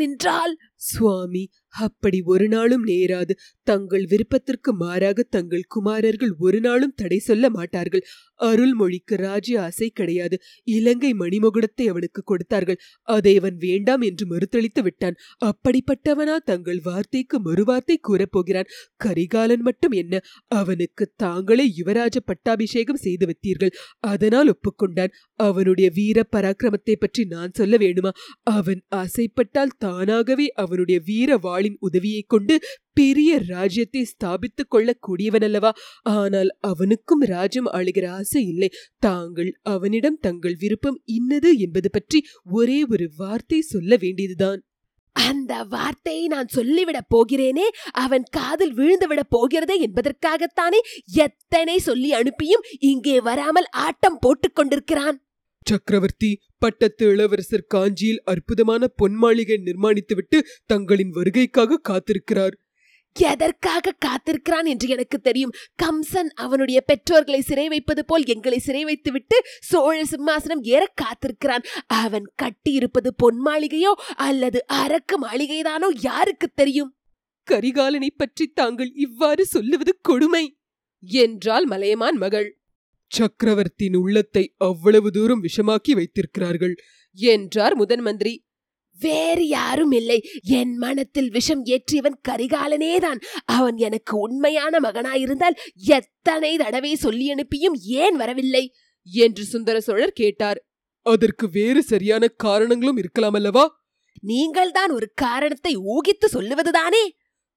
என்றால் 0.44 0.56
சுவாமி 0.84 1.42
அப்படி 1.74 2.18
ஒரு 2.24 2.46
நாளும் 2.48 2.84
நேராது. 2.86 3.32
தங்கள் 3.66 4.04
விருப்பத்திற்கு 4.04 4.70
மாறாக 4.74 5.24
தங்கள் 5.30 5.64
குமாரர்கள் 5.68 6.32
ஒரு 6.38 6.58
நாளும் 6.60 6.94
தடை 6.96 7.18
சொல்ல 7.20 7.44
மாட்டார்கள். 7.50 8.04
அருள்மொழிக்கு 8.40 9.16
ராஜ்ய 9.16 9.62
ஆசை 9.62 9.88
கிடையாது. 9.90 10.36
இலங்கை 10.64 11.12
மணிமகுடத்தை 11.12 11.86
அவனுக்கு 11.86 12.22
கொடுத்தார்கள். 12.22 12.78
அதை 13.08 13.36
அவன் 13.38 13.56
வேண்டாம் 13.56 14.00
என்று 14.00 14.26
மறுத்தளித்து 14.26 14.82
விட்டான். 14.82 15.16
அப்படிப்பட்டவனா 15.44 16.36
தங்கள் 16.36 16.80
வார்த்தைக்கு 16.84 17.38
மறுவார்த்தை 17.40 17.96
கூறப்போகிறான் 18.08 18.70
கரிகாலன் 18.96 19.60
மட்டும் 19.60 19.90
என்ன? 19.90 20.20
அவனுக்கு 20.48 21.12
தாங்களே 21.16 21.72
யுவராஜ 21.78 22.16
பட்டாபிஷேகம் 22.24 22.96
செய்து 22.96 23.26
வைத்தீர்கள் 23.26 23.74
அதனால் 24.00 24.50
ஒப்புக்கொண்டான். 24.50 25.12
அவனுடைய 25.34 25.90
வீர 25.94 26.22
பராக்கிரமத்தை 26.36 26.96
பற்றி 26.98 27.24
நான் 27.24 27.50
சொல்ல 27.52 27.76
வேண்டுமா? 27.76 28.12
அவன் 28.42 28.82
ஆசைப்பட்டால் 28.88 29.76
தானாகவே 29.78 30.48
அவனுடைய 30.48 31.00
வீர 31.04 31.36
வாளின் 31.36 31.76
உதவியைக் 31.80 32.28
கொண்டு 32.28 32.54
பெரிய 32.94 33.42
ராஜ்யத்தை 33.46 34.06
ஸ்தாபித்துக் 34.14 34.68
கொள்ளக் 34.68 35.10
கூடியவனல்லவா 35.10 35.70
ஆனால் 36.02 36.56
அவனுக்கும் 36.60 37.20
ராஜ்யம் 37.20 37.66
ஆளுகிற 37.66 38.08
ஆசை 38.08 38.46
இல்லை. 38.46 38.70
தாங்கள் 38.98 39.58
அவனிடம் 39.62 40.18
தங்கள் 40.20 40.56
விருப்பம் 40.58 41.02
இன்னது 41.04 41.58
என்பது 41.58 41.90
பற்றி 41.90 42.24
ஒரே 42.44 42.84
ஒரு 42.90 43.10
வார்த்தை 43.16 43.60
சொல்ல 43.60 43.96
வேண்டியதுதான். 43.96 44.62
அந்த 45.12 45.62
வார்த்தையை 45.62 46.26
நான் 46.26 46.48
சொல்லிவிடப் 46.54 47.10
போகிறேனே? 47.14 47.66
அவன் 47.92 48.22
காதில் 48.30 48.74
விழுந்துவிடப் 48.74 49.30
போகிறதே 49.30 49.86
என்பதற்காகத்தானே 49.86 50.80
எத்தனை 51.14 51.78
சொல்லி 51.78 52.12
அனுப்பியும் 52.12 52.62
இங்கே 52.78 53.20
வராமல் 53.20 53.66
ஆட்டம் 53.70 54.16
போட்டுக் 54.20 54.54
கொண்டிருக்கிறான்? 54.54 55.18
சக்கரவர்த்தி 55.66 56.40
பட்டத்து 56.58 57.06
இளவரசர் 57.06 57.64
காஞ்சியில் 57.68 58.22
அற்புதமான 58.24 58.86
பொன் 58.86 59.14
மாளிகை 59.14 59.60
நிர்மாணித்துவிட்டு 59.64 60.40
தங்களின் 60.66 61.12
வருகைக்காக 61.12 61.76
காத்திருக்கிறார். 61.88 62.62
எதற்காக 63.16 63.94
காத்திருக்கிறான் 64.06 64.64
என்று 64.64 64.88
எனக்கு 64.88 65.20
தெரியும். 65.20 65.54
கம்சன் 65.82 66.30
அவனுடைய 66.34 66.80
பெற்றோர்களை 66.80 67.40
சிறை 67.40 67.68
வைப்பது 67.68 68.04
போல் 68.04 68.24
எங்களை 68.26 68.58
சிறை 68.58 68.84
வைத்துவிட்டு 68.84 69.36
சோழ 69.60 70.04
சிம்மாசனம் 70.04 70.62
ஏற 70.62 70.92
காத்திருக்கிறான். 71.02 71.64
அவன் 71.86 72.26
கட்டியிருப்பது 72.42 73.08
பொன் 73.16 73.46
மாளிகையோ 73.46 73.92
அல்லது 74.14 74.64
அரக்கு 74.68 75.18
மாளிகைதானோ 75.22 75.90
யாருக்கு 76.00 76.48
தெரியும்? 76.54 76.96
கரிகாலனை 77.48 78.10
பற்றி 78.16 78.46
தாங்கள் 78.46 78.92
இவ்வாறு 78.94 79.46
சொல்லுவது 79.46 79.98
கொடுமை 80.00 80.58
என்றாள் 81.02 81.64
மலையமான் 81.64 82.16
மகள். 82.16 82.58
சக்கரவர்த்தியின் 83.10 83.94
உள்ளத்தை 83.94 84.54
அவ்வளவு 84.56 85.10
தூரம் 85.10 85.42
விஷமாக்கி 85.42 85.92
வைத்திருக்கிறார்கள் 85.92 86.74
என்றார் 87.12 87.74
முதன் 87.74 88.00
மந்திரி. 88.00 88.44
வேறு 89.00 89.48
யாரும் 89.48 89.90
இல்லை. 89.90 90.24
என் 90.42 90.76
மனத்தில் 90.76 91.30
விஷம் 91.30 91.64
ஏற்றியவன் 91.64 92.20
கரிகாலனேதான் 92.28 93.20
அவன் 93.44 93.76
எனக்கு 93.76 94.16
உண்மையான 94.16 94.90
மகனாயிருந்தால் 94.90 95.56
எத்தனை 95.74 96.56
தடவை 96.56 96.94
சொல்லி 96.94 97.30
அனுப்பியும் 97.30 97.74
ஏன் 97.74 98.16
வரவில்லை? 98.16 98.72
என்று 99.06 99.44
சுந்தர 99.44 99.80
சோழர் 99.80 100.12
கேட்டார். 100.12 100.64
அதற்கு 101.02 101.48
வேறு 101.48 101.82
சரியான 101.82 102.28
காரணங்களும் 102.28 102.98
இருக்கலாமல்லவா? 102.98 103.66
நீங்கள்தான் 104.20 104.90
ஒரு 104.90 105.12
காரணத்தை 105.14 105.76
ஊகித்து 105.76 106.26
சொல்லுவதுதானே? 106.32 107.10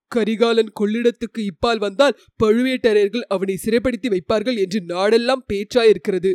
கரிகாலன் 0.08 0.72
கொள்ளிடத்துக்கு 0.80 1.40
இப்பால் 1.40 1.78
வந்தால் 1.78 2.20
பழுவேட்டரையர்கள் 2.44 3.22
அவனை 3.22 3.60
சிறைப்படுத்தி 3.66 4.18
வைப்பார்கள் 4.18 4.58
என்று 4.58 4.80
நாடெல்லாம் 4.88 5.46
பேச்சாயிருக்கிறது. 5.54 6.34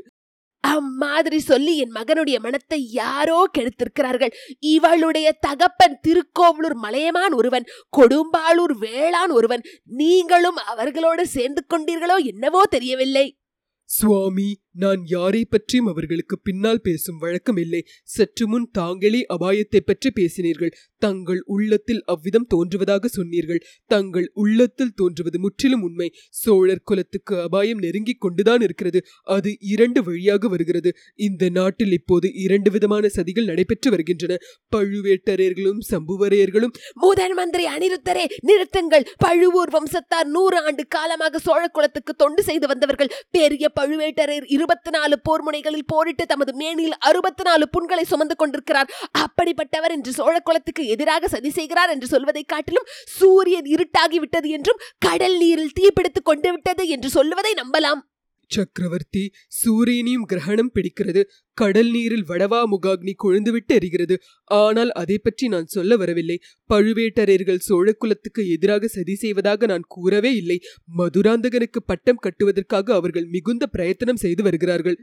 அம்மாதிரி 0.63 1.39
சொல்லி 1.39 1.79
என் 1.79 1.95
மகனுடைய 1.95 2.39
மனத்தை 2.39 2.91
யாரோ 2.91 3.51
கெடுத்திருக்கிறார்கள். 3.59 4.33
இவளுடைய 4.59 5.33
தகப்பன் 5.33 6.01
திருக்கோவலூர் 6.01 6.75
மலையமான் 6.75 7.33
ஒருவன் 7.33 7.67
கொடும்பாளூர் 7.97 8.75
வேளான் 8.81 9.33
ஒருவன். 9.33 9.63
நீங்களும் 9.85 10.57
அவர்களோடு 10.57 11.27
சேர்ந்து 11.27 11.65
கொண்டீர்களோ 11.69 12.17
என்னவோ 12.25 12.63
தெரியவில்லை. 12.67 13.37
சுவாமி 13.85 14.61
நான் 14.75 15.01
யாரை 15.07 15.45
பற்றியும் 15.45 15.87
அவர்களுக்கு 15.87 16.39
பின்னால் 16.39 16.81
பேசும் 16.81 17.19
வழக்கம் 17.19 17.57
இல்லை. 17.57 17.87
சற்று 18.03 18.49
முன் 18.49 18.69
தாங்களே 18.73 19.27
அபாயத்தை 19.29 19.81
பற்றி 19.81 20.11
பேசினீர்கள். 20.21 20.73
தங்கள் 20.99 21.43
உள்ளத்தில் 21.45 22.03
அவ்விதம் 22.05 22.47
தோன்றுவதாக 22.47 23.09
சொன்னீர்கள். 23.09 23.61
தங்கள் 23.87 24.31
உள்ளத்தில் 24.35 24.95
தோன்றுவது 24.95 25.39
முற்றிலும் 25.39 25.83
உண்மை. 25.83 26.09
சோழர் 26.31 26.83
குலத்துக்கு 26.85 27.41
அபாயம் 27.41 27.79
நெருங்கிக் 27.79 28.21
கொண்டுதான் 28.21 28.61
இருக்கிறது. 28.61 29.03
அது 29.23 29.57
இரண்டு 29.61 30.03
வழியாக 30.03 30.49
வருகிறது. 30.49 30.93
இந்த 31.15 31.49
நாட்டில் 31.49 31.93
இப்போது 31.93 32.33
இரண்டு 32.35 32.71
விதமான 32.71 33.11
சதிகள் 33.17 33.45
நடைபெற்று 33.45 33.91
வருகின்றன. 33.91 34.37
பழுவேட்டரையர்களும் 34.77 35.83
சம்புவரையர்களும் 35.91 36.75
மூதன் 37.03 37.35
மந்திரி 37.35 37.67
அனிருத்தரே 37.67 38.25
நிறுத்துங்கள். 38.47 39.07
பழுவூர் 39.17 39.71
வம்சத்தார் 39.71 40.25
நூறு 40.25 40.65
ஆண்டு 40.65 40.87
காலமாக 40.89 41.39
சோழ 41.39 41.69
குலத்துக்கு 41.69 42.15
தொண்டு 42.15 42.43
செய்து 42.43 42.67
வந்தவர்கள். 42.67 43.13
பெரிய 43.31 43.71
பழுவேட்டரையர் 43.81 44.61
இருபத்தி 44.63 44.91
நாலு 44.97 45.17
போர் 45.27 45.43
முனைகளில் 45.43 45.89
போரிட்டு 45.93 46.27
தமது 46.33 46.53
மேனியில் 46.63 46.97
அறுபத்தி 47.09 47.45
நாலு 47.49 47.67
புண்களை 47.75 48.05
சுமந்து 48.13 48.37
கொண்டிருக்கிறார். 48.37 48.91
அப்படிப்பட்டவர் 49.23 49.95
என்று 49.97 50.13
சோழ 50.13 50.35
குலத்துக்கு 50.41 50.85
எதிராக 50.95 51.29
சதி 51.35 51.51
செய்கிறார் 51.59 51.93
என்று 51.95 52.07
சொல்வதை 52.15 52.45
காட்டிலும் 52.55 52.89
சூரியன் 53.19 53.69
இருட்டாகி 53.75 54.21
விட்டது 54.25 54.49
என்றும் 54.59 54.83
கடல் 55.09 55.37
நீரில் 55.43 55.77
தீப்பிடித்துக் 55.81 56.29
கொண்டு 56.31 56.51
விட்டது 56.51 56.85
என்று 56.95 57.11
சொல்லுவதை 57.19 57.55
நம்பலாம். 57.63 58.03
சக்கரவர்த்தி 58.53 59.25
சூரியனையும் 59.61 60.27
கிரகணம் 60.27 60.73
பிடிக்கிறது. 60.75 61.23
கடல் 61.59 61.91
நீரில் 61.91 62.27
வடவா 62.29 62.61
முகாக்னி 62.75 63.15
கொழுந்துவிட்டு 63.25 63.73
எரிகிறது. 63.73 64.17
ஆனால் 64.51 64.93
அதை 64.93 65.19
பற்றி 65.19 65.49
நான் 65.49 65.73
சொல்ல 65.77 65.97
வரவில்லை. 65.97 66.37
பழுவேட்டரையர்கள் 66.71 67.65
சோழகுலத்துக்கு 67.69 68.45
எதிராக 68.49 68.87
சதி 68.87 69.15
செய்வதாக 69.15 69.67
நான் 69.67 69.89
கூறவே 69.89 70.33
இல்லை. 70.35 70.59
மதுராந்தகனுக்கு 70.99 71.83
பட்டம் 71.87 72.23
கட்டுவதற்காக 72.23 72.93
அவர்கள் 72.93 73.27
மிகுந்த 73.27 73.67
பிரயத்தனம் 73.67 74.23
செய்து 74.27 74.43
வருகிறார்கள். 74.43 74.99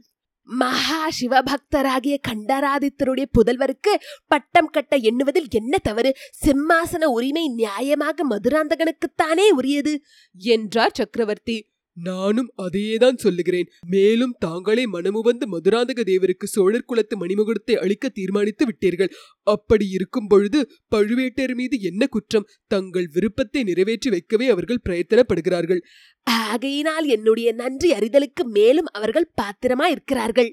மகா 0.49 0.99
சிவபக்தராகிய 1.17 2.15
கண்டராதித்தருடைய 2.27 3.25
புதல்வருக்கு 3.37 3.91
பட்டம் 4.27 4.69
கட்ட 4.69 4.93
எண்ணுவதில் 4.97 5.49
என்ன 5.49 5.77
தவறு? 5.77 6.11
சிம்மாசன 6.45 7.09
உரிமை 7.09 7.43
நியாயமாக 7.57 8.25
மதுராந்தகனுக்குத்தானே 8.29 9.47
உரியது? 9.49 9.93
என்றார் 10.35 10.95
சக்கரவர்த்தி. 10.95 11.57
நானும் 11.97 12.49
அதையேதான் 12.61 13.17
சொல்லுகிறேன். 13.17 13.69
மேலும் 13.87 14.35
தாங்களே 14.39 14.83
மனமுவந்து 14.85 15.45
மதுராந்தக 15.47 16.03
தேவருக்கு 16.03 16.45
சோழர் 16.45 16.85
குலத்து 16.85 17.15
மணிமகுடத்தை 17.17 17.75
அளிக்க 17.75 18.09
தீர்மானித்து 18.09 18.65
விட்டீர்கள். 18.65 19.11
அப்படி 19.47 19.87
இருக்கும் 19.89 20.27
பொழுது 20.27 20.61
பழுவேட்டர் 20.95 21.55
மீது 21.55 21.77
என்ன 21.81 22.07
குற்றம்? 22.07 22.47
தங்கள் 22.67 23.07
விருப்பத்தை 23.07 23.63
நிறைவேற்றி 23.63 24.09
வைக்கவே 24.09 24.47
அவர்கள் 24.47 24.83
பிரயத்தனப்படுகிறார்கள். 24.89 25.83
ஆகையினால் 26.23 27.07
என்னுடைய 27.07 27.51
நன்றி 27.53 27.91
அறிதலுக்கு 27.91 28.45
மேலும் 28.49 28.89
அவர்கள் 28.91 29.31
பாத்திரமா 29.41 29.87
இருக்கிறார்கள் 29.87 30.51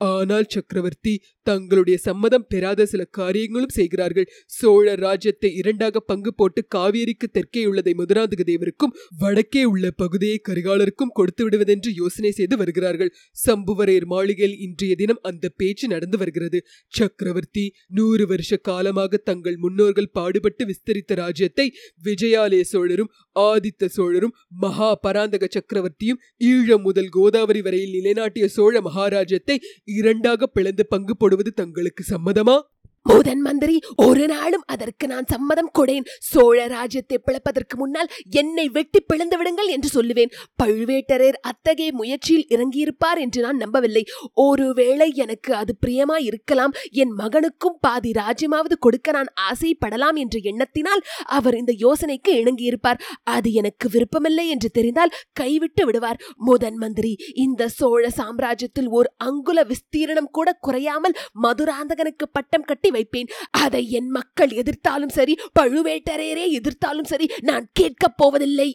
ஆனால் 0.00 0.46
சக்கரவர்த்தி 0.48 1.12
தங்களுடைய 1.46 1.96
சம்மதம் 2.04 2.46
பெறாத 2.48 2.86
சில 2.86 3.02
காரியங்களும் 3.18 3.74
செய்கிறார்கள். 3.76 4.28
சோழ 4.50 4.94
ராஜ்யத்தை 4.96 5.50
இரண்டாக 5.54 6.00
பங்கு 6.02 6.32
போட்டு 6.34 6.60
காவேரிக்கு 6.74 7.26
தெற்கே 7.32 7.62
உள்ளதை 7.70 7.94
மதுராந்தக 7.94 8.42
தேவருக்கும் 8.50 8.94
வடக்கே 9.22 9.62
உள்ள 9.64 9.86
பகுதியை 10.02 10.38
கரிகாலருக்கும் 10.48 11.14
கொடுத்து 11.14 11.44
விடுவதென்று 11.44 11.92
யோசனை 11.94 12.30
செய்து 12.30 12.56
வருகிறார்கள். 12.56 13.12
சம்புவரையர் 13.46 14.08
மாளிகையில் 14.14 14.58
இன்றைய 14.58 14.94
தினம் 14.94 15.22
அந்த 15.22 15.50
பேச்சு 15.56 15.86
நடந்து 15.88 16.18
வருகிறது. 16.18 16.60
சக்கரவர்த்தி 16.92 17.66
நூறு 17.90 18.26
வருஷ 18.26 18.60
காலமாக 18.62 19.20
தங்கள் 19.24 19.56
முன்னோர்கள் 19.56 20.12
பாடுபட்டு 20.12 20.62
விஸ்தரித்த 20.66 21.14
ராஜ்யத்தை 21.14 21.66
விஜயாலய 22.02 22.64
சோழரும் 22.72 23.10
ஆதித்த 23.36 23.88
சோழரும் 23.88 24.34
மகா 24.62 24.90
பராந்தக 25.04 25.44
சக்கரவர்த்தியும் 25.54 26.20
ஈழம் 26.44 26.82
முதல் 26.82 27.08
கோதாவரி 27.08 27.60
வரையில் 27.60 27.94
நிலைநாட்டிய 27.96 28.46
சோழ 28.48 28.74
மகாராஜ்யத்தை 28.80 29.56
இரண்டாக 29.94 30.46
பிளந்து 30.56 30.84
பங்கு 30.86 31.14
போடுவது 31.32 31.54
தங்களுக்கு 31.54 32.04
சம்மதமா? 32.08 32.62
முதன் 33.06 33.40
மந்திரி 33.40 33.76
ஒரு 33.96 34.26
நாளும் 34.26 34.62
அதற்கு 34.66 35.06
நான் 35.06 35.24
சம்மதம் 35.24 35.70
கொடேன். 35.78 36.06
சோழ 36.18 36.66
ராஜ்யத்தை 36.66 37.16
பிளப்பதற்கு 37.26 37.76
முன்னால் 37.76 38.10
என்னை 38.30 38.68
வெட்டி 38.68 39.00
பிளந்து 39.00 39.36
விடுங்கள் 39.36 39.66
என்று 39.66 39.88
சொல்லுவேன். 39.94 40.32
பழுவேட்டரர் 40.62 41.38
அத்தகைய 41.40 41.92
முயற்சியில் 41.92 42.46
இறங்கியிருப்பார் 42.48 43.18
என்று 43.18 43.40
நான் 43.40 43.56
நம்பவில்லை. 43.56 44.04
ஒருவேளை 44.34 45.08
எனக்கு 45.14 45.54
அது 45.54 45.74
பிரியமா 45.86 46.18
இருக்கலாம். 46.20 46.74
என் 46.90 47.14
மகனுக்கும் 47.18 47.78
பாதி 47.80 48.12
ராஜ்யமாவது 48.12 48.78
கொடுக்க 48.78 49.10
நான் 49.10 49.32
ஆசைப்படலாம் 49.50 50.14
என்ற 50.14 50.38
எண்ணத்தினால் 50.52 51.04
அவர் 51.38 51.54
இந்த 51.54 51.74
யோசனைக்கு 51.78 52.32
இணங்கியிருப்பார். 52.42 53.02
அது 53.22 53.52
எனக்கு 53.52 53.88
விருப்பமில்லை 53.88 54.48
என்று 54.48 54.70
தெரிந்தால் 54.70 55.14
கைவிட்டு 55.32 55.84
விடுவார். 55.84 56.20
முதன் 56.36 56.76
மந்திரி 56.76 57.16
இந்த 57.34 57.68
சோழ 57.68 58.02
சாம்ராஜ்யத்தில் 58.16 58.90
ஒரு 58.90 59.10
அங்குல 59.16 59.66
விஸ்தீரணம் 59.72 60.32
கூட 60.32 60.58
குறையாமல் 60.60 61.18
மதுராந்தகனுக்கு 61.42 62.26
பட்டம் 62.32 62.62
கட்டி 62.62 62.90
வைப்பேன். 62.92 63.30
அதை 63.50 63.90
என் 63.90 64.10
மக்கள் 64.10 64.50
எதிர்த்தாலும் 64.50 65.16
சரி 65.18 65.36
பழுவேட்டரையரே 65.60 66.48
எதிர்த்தாலும் 66.58 67.10
சரி 67.12 67.28
நான் 67.42 67.68
கேட்கப் 67.72 68.16
போவதில்லை. 68.16 68.70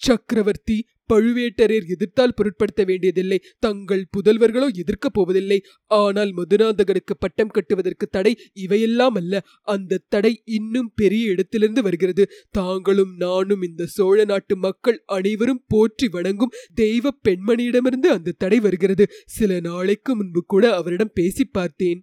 சக்கரவர்த்தி 0.00 0.78
பழுவேட்டரையர் 1.12 1.86
எதிர்த்தால் 1.86 2.34
பொருட்படுத்த 2.34 2.84
வேண்டியதில்லை. 2.84 3.42
தங்கள் 3.58 4.02
புதல்வர்களோ 4.10 4.66
எதிர்க்கப் 4.74 5.12
போவதில்லை. 5.12 5.62
ஆனால் 5.86 6.34
மதுராந்தகனுக்கு 6.36 7.14
பட்டம் 7.18 7.48
கட்டுவதற்கு 7.48 8.06
தடை 8.06 8.32
இவையெல்லாம் 8.52 9.14
அல்ல. 9.14 9.42
அந்த 9.62 10.00
தடை 10.08 10.42
இன்னும் 10.44 10.92
பெரிய 10.94 11.30
இடத்திலிருந்து 11.30 11.82
வருகிறது. 11.82 12.26
தாங்களும் 12.50 13.14
நானும் 13.16 13.62
இந்த 13.62 13.86
சோழ 13.86 14.24
நாட்டு 14.24 14.56
மக்கள் 14.56 15.02
அனைவரும் 15.06 15.64
போற்றி 15.68 16.08
வணங்கும் 16.08 16.54
தெய்வ 16.74 17.10
பெண்மணியிடமிருந்து 17.28 18.10
அந்த 18.10 18.36
தடை 18.38 18.60
வருகிறது. 18.60 19.06
சில 19.26 19.60
நாளைக்கு 19.60 20.16
முன்பு 20.16 20.42
கூட 20.44 20.74
அவரிடம் 20.74 21.14
பேசி 21.14 21.44
பார்த்தேன். 21.44 22.00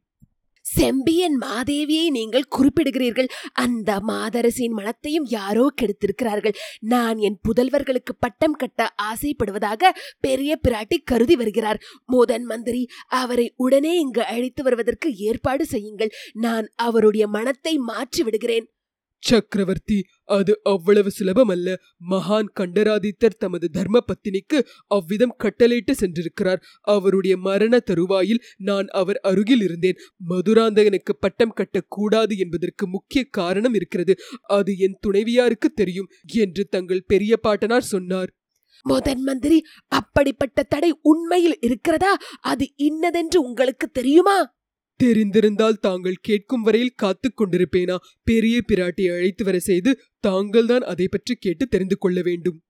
செம்பியன் 0.75 1.37
மாதேவியை 1.41 2.07
நீங்கள் 2.09 2.47
குறிப்பிடுகிறீர்கள். 2.57 3.29
அந்த 3.53 3.99
மாதரசியின் 4.07 4.77
மனத்தையும் 4.79 5.25
யாரோ 5.25 5.65
கெடுத்திருக்கிறார்கள். 5.81 6.55
நான் 6.79 7.17
என் 7.17 7.39
புதல்வர்களுக்கு 7.47 8.13
பட்டம் 8.19 8.53
கட்ட 8.53 8.89
ஆசைப்படுவதாக 9.11 9.91
பெரிய 10.19 10.59
பிராட்டி 10.67 10.97
கருதி 11.03 11.35
வருகிறார். 11.35 11.81
முதன் 12.05 12.43
மந்திரி 12.43 12.87
அவரை 13.07 13.53
உடனே 13.55 13.99
இங்கு 13.99 14.23
அழைத்து 14.25 14.63
வருவதற்கு 14.63 15.15
ஏற்பாடு 15.15 15.65
செய்யுங்கள். 15.65 16.11
நான் 16.33 16.67
அவருடைய 16.75 17.27
மனத்தை 17.27 17.77
மாற்றி 17.77 18.23
விடுகிறேன் 18.23 18.67
சக்கரவர்த்தி 19.19 20.05
அது 20.23 20.59
அவ்வளவு 20.63 21.11
சுலபமல்ல. 21.19 21.75
மகான் 22.09 22.49
கண்டராதித்தர் 22.59 23.37
தமது 23.37 23.69
தர்ம 23.69 23.99
பத்தினிக்கு 24.05 24.63
அவ்விதம் 24.87 25.35
கட்டளையிட்டு 25.37 25.93
சென்றிருக்கிறார். 25.93 26.61
அவருடைய 26.81 27.37
மரண 27.37 27.79
தருவாயில் 27.79 28.43
நான் 28.57 28.87
அவர் 28.87 29.15
அருகில் 29.15 29.61
இருந்தேன். 29.61 29.95
மதுராந்தகனுக்கு 30.29 31.13
பட்டம் 31.19 31.53
கட்டக்கூடாது 31.55 32.37
என்பதற்கு 32.37 32.87
முக்கிய 32.87 33.23
காரணம் 33.23 33.73
இருக்கிறது. 33.73 34.15
அது 34.41 34.77
என் 34.77 34.99
துணைவியாருக்கு 35.07 35.69
தெரியும் 35.75 36.07
என்று 36.25 36.65
தங்கள் 36.65 37.07
பெரிய 37.07 37.37
பாட்டனார் 37.37 37.81
சொன்னார். 37.81 38.31
முதன் 38.83 39.21
மந்திரி 39.21 39.63
அப்படிப்பட்ட 39.87 40.63
தடை 40.63 40.99
உண்மையில் 41.01 41.57
இருக்கிறதா? 41.61 42.17
அது 42.41 42.73
இன்னதென்று 42.75 43.41
உங்களுக்கு 43.41 43.87
தெரியுமா? 43.87 44.55
தெரிந்திருந்தால் 45.03 45.79
தாங்கள் 45.79 46.21
கேட்கும் 46.21 46.61
வரையில் 46.61 46.95
காத்து 46.95 47.31
கொண்டிருப்பேனா? 47.33 47.97
பெரிய 48.23 48.61
பிராட்டியை 48.67 49.17
அழைத்து 49.17 49.43
வர 49.43 49.59
செய்து 49.59 49.99
தாங்கள்தான் 50.19 50.81
அதை 50.81 51.07
பற்றி 51.07 51.35
கேட்டு 51.35 51.67
தெரிந்து 51.67 51.97
கொள்ள 51.97 52.21
வேண்டும். 52.21 52.61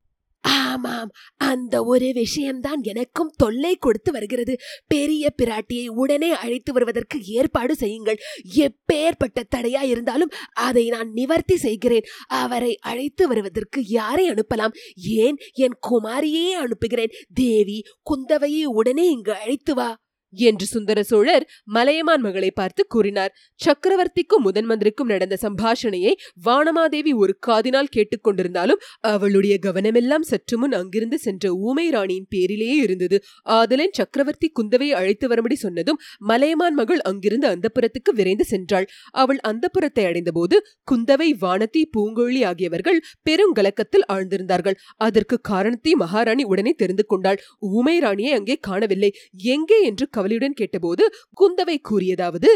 ஆமாம் 0.41 1.11
அந்த 1.37 1.83
ஒரு 1.83 2.11
விஷயம்தான் 2.13 2.81
எனக்கும் 2.83 3.31
தொல்லை 3.37 3.75
கொடுத்து 3.75 4.11
வருகிறது. 4.11 4.57
பெரிய 4.87 5.33
பிராட்டியை 5.41 5.87
உடனே 5.87 6.29
அழைத்து 6.31 6.73
வருவதற்கு 6.73 7.21
ஏற்பாடு 7.21 7.75
செய்யுங்கள். 7.75 8.17
எப்பேற்பட்ட 8.55 9.43
தடையா 9.55 9.81
இருந்தாலும் 9.81 10.29
அதை 10.53 10.89
நான் 10.89 11.11
நிவர்த்தி 11.11 11.57
செய்கிறேன். 11.57 12.03
அவரை 12.27 12.77
அழைத்து 12.81 13.27
வருவதற்கு 13.27 13.85
யாரை 13.87 14.31
அனுப்பலாம்? 14.31 14.75
ஏன் 14.95 15.37
என் 15.53 15.77
குமாரியே 15.89 16.49
அனுப்புகிறேன். 16.49 17.09
தேவி 17.33 17.83
குந்தவையை 18.09 18.63
உடனே 18.63 19.09
இங்கு 19.09 19.33
அழைத்து 19.33 19.73
வா. 19.73 19.89
என்று 20.33 20.65
சுந்தர 20.65 20.99
சோழர் 21.03 21.45
மலையமான் 21.75 22.23
மகளை 22.25 22.49
பார்த்து 22.51 22.81
கூறினார். 22.87 23.31
சக்கரவர்த்திக்கும் 23.59 24.45
முதன் 24.47 24.67
மந்திரிக்கும் 24.69 25.11
நடந்த 25.13 25.35
சம்பாஷணையை 25.43 26.13
வானமாதேவி 26.47 27.13
ஒரு 27.23 27.33
காதினால் 27.47 27.91
கேட்டுக்கொண்டிருந்தாலும் 27.95 28.81
அவளுடைய 29.11 29.55
கவனமெல்லாம் 29.65 30.25
சற்று 30.31 30.57
முன் 30.57 30.75
அங்கிருந்து 30.79 31.17
சென்ற 31.17 31.53
ஊமை 31.67 31.87
ராணியின் 31.89 32.29
பேரிலேயே 32.29 32.77
இருந்தது. 32.85 33.19
ஆதலன் 33.57 33.95
சக்கரவர்த்தி 33.99 34.49
குந்தவை 34.59 34.89
அழைத்து 34.91 35.25
வரும்படி 35.27 35.57
சொன்னதும் 35.65 35.99
மலையமான் 36.31 36.77
மகள் 36.79 37.01
அங்கிருந்து 37.09 37.47
அந்தப்புறத்துக்கு 37.47 38.13
விரைந்து 38.19 38.45
சென்றாள். 38.51 38.87
அவள் 39.23 39.39
அந்தப்புறத்தை 39.49 40.05
அடைந்தபோது 40.09 40.55
குந்தவை 40.91 41.29
வானதி 41.43 41.83
பூங்கொழி 41.95 42.41
ஆகியவர்கள் 42.49 42.99
பெருங்கலக்கத்தில் 43.29 44.05
ஆழ்ந்திருந்தார்கள். 44.15 44.77
அதற்கு 45.07 45.35
காரணத்தை 45.51 45.93
மகாராணி 45.95 46.43
உடனே 46.43 46.73
தெரிந்து 46.81 47.05
கொண்டாள். 47.05 47.39
ஊமை 47.75 47.95
ராணியை 47.99 48.33
அங்கே 48.33 48.55
காணவில்லை. 48.67 49.11
எங்கே 49.55 49.79
என்று 49.89 50.07
கவலையுடன் 50.17 50.53
கேட்டபோது 50.53 51.03
குந்தவை 51.37 51.77
கூறியதாவது 51.89 52.51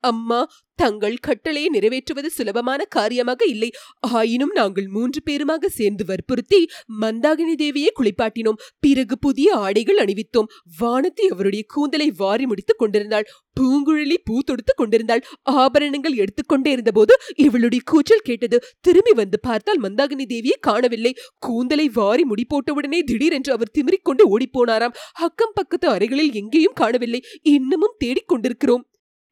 அம்மா 0.00 0.48
தங்கள் 0.74 1.16
கட்டளையை 1.16 1.70
நிறைவேற்றுவது 1.72 2.26
சுலபமான 2.26 2.84
காரியமாக 2.84 3.44
இல்லை. 3.44 3.70
ஆயினும் 4.00 4.50
நாங்கள் 4.54 4.86
மூன்று 4.86 5.22
பேருமாக 5.30 5.66
சேர்ந்து 5.66 6.04
வற்புறுத்தி 6.04 6.68
மந்தாகினி 7.00 7.54
தேவியை 7.58 7.86
குளிப்பாட்டினோம். 7.98 8.60
பிறகு 8.80 9.18
புதிய 9.18 9.54
ஆடைகள் 9.54 9.96
அணிவித்தோம். 9.96 10.48
வானத்தி 10.80 11.26
அவருடைய 11.30 11.64
கூந்தலை 11.68 12.10
வாரி 12.16 12.46
முடித்துக் 12.46 12.78
கொண்டிருந்தாள். 12.78 13.24
பூங்குழலி 13.60 14.14
பூ 14.24 14.42
தொடுத்துக் 14.42 14.76
கொண்டிருந்தாள். 14.76 15.24
ஆபரணங்கள் 15.42 16.14
எடுத்துக்கொண்டே 16.14 16.70
இருந்தபோது 16.70 17.16
இவளுடைய 17.36 17.84
கூச்சல் 17.86 18.24
கேட்டது. 18.24 18.62
திரும்பி 18.80 19.12
வந்து 19.12 19.40
பார்த்தால் 19.40 19.80
மந்தாகினி 19.80 20.24
தேவியை 20.28 20.58
காணவில்லை. 20.60 21.14
கூந்தலை 21.38 21.88
வாரி 21.88 22.24
முடி 22.24 22.46
போட்டவுடனே 22.54 23.02
திடீரென்று 23.02 23.52
அவர் 23.52 23.70
திமிரிக்கொண்டு 23.78 24.38
ஓடிப்போனாராம் 24.38 24.94
அக்கம் 25.12 25.52
பக்கத்து 25.54 25.88
அறைகளில் 25.88 26.32
எங்கேயும் 26.32 26.72
காணவில்லை. 26.72 27.22
இன்னமும் 27.42 27.94
தேடிக் 27.98 28.28
கொண்டிருக்கிறோம். 28.28 28.86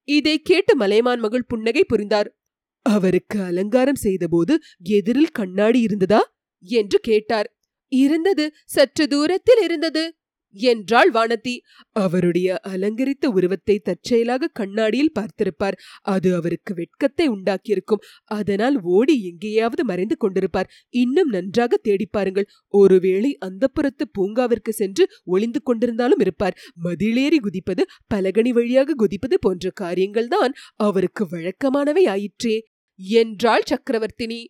இதை 0.08 0.38
கேட்டு 0.38 0.76
மலைமான் 0.76 1.20
மகள் 1.20 1.44
புன்னகை 1.44 1.84
புரிந்தார். 1.84 2.36
அவருக்கு 2.86 3.42
அலங்காரம் 3.42 3.94
செய்தபோது 3.94 4.58
எதிரில் 4.78 5.30
கண்ணாடி 5.30 5.80
இருந்ததா? 5.80 6.36
என்று 6.64 6.98
கேட்டார். 6.98 7.48
இருந்தது 7.92 8.44
சற்று 8.64 9.08
தூரத்தில் 9.08 9.62
இருந்தது. 9.62 10.02
என்றாள் 10.54 11.10
வானதி. 11.10 11.58
அவருடைய 11.92 12.60
அலங்கரித்த 12.68 13.30
உருவத்தை 13.30 13.78
தற்செயலாக 13.78 14.46
கண்ணாடியில் 14.46 15.12
பார்த்திருப்பார். 15.20 15.76
அது 16.02 16.34
அவருக்கு 16.34 16.74
வெட்கத்தை 16.74 17.30
உண்டாக்கியிருக்கும். 17.30 18.04
அதனால் 18.24 18.80
ஓடி 18.82 19.24
எங்கேயாவது 19.24 19.84
மறைந்து 19.84 20.16
கொண்டிருப்பார். 20.20 20.70
இன்னும் 20.88 21.28
நன்றாக 21.28 21.76
தேடி 21.76 22.06
பாருங்கள். 22.06 22.46
ஒருவேளை 22.68 23.36
அந்த 23.38 23.68
புறத்து 23.68 24.10
பூங்காவிற்கு 24.18 24.70
சென்று 24.70 25.06
ஒளிந்து 25.24 25.62
கொண்டிருந்தாலும் 25.66 26.20
இருப்பார். 26.20 26.58
மதிலேறி 26.84 27.36
குதிப்பது 27.38 27.84
பலகணி 28.06 28.52
வழியாக 28.52 28.94
குதிப்பது 28.94 29.38
போன்ற 29.40 29.72
காரியங்கள்தான் 29.80 30.52
அவருக்கு 30.74 31.24
வழக்கமானவை 31.24 32.08
ஆயிற்றே. 32.08 32.66
என்றாள் 32.96 33.62
சக்கரவர்த்தினி. 33.66 34.44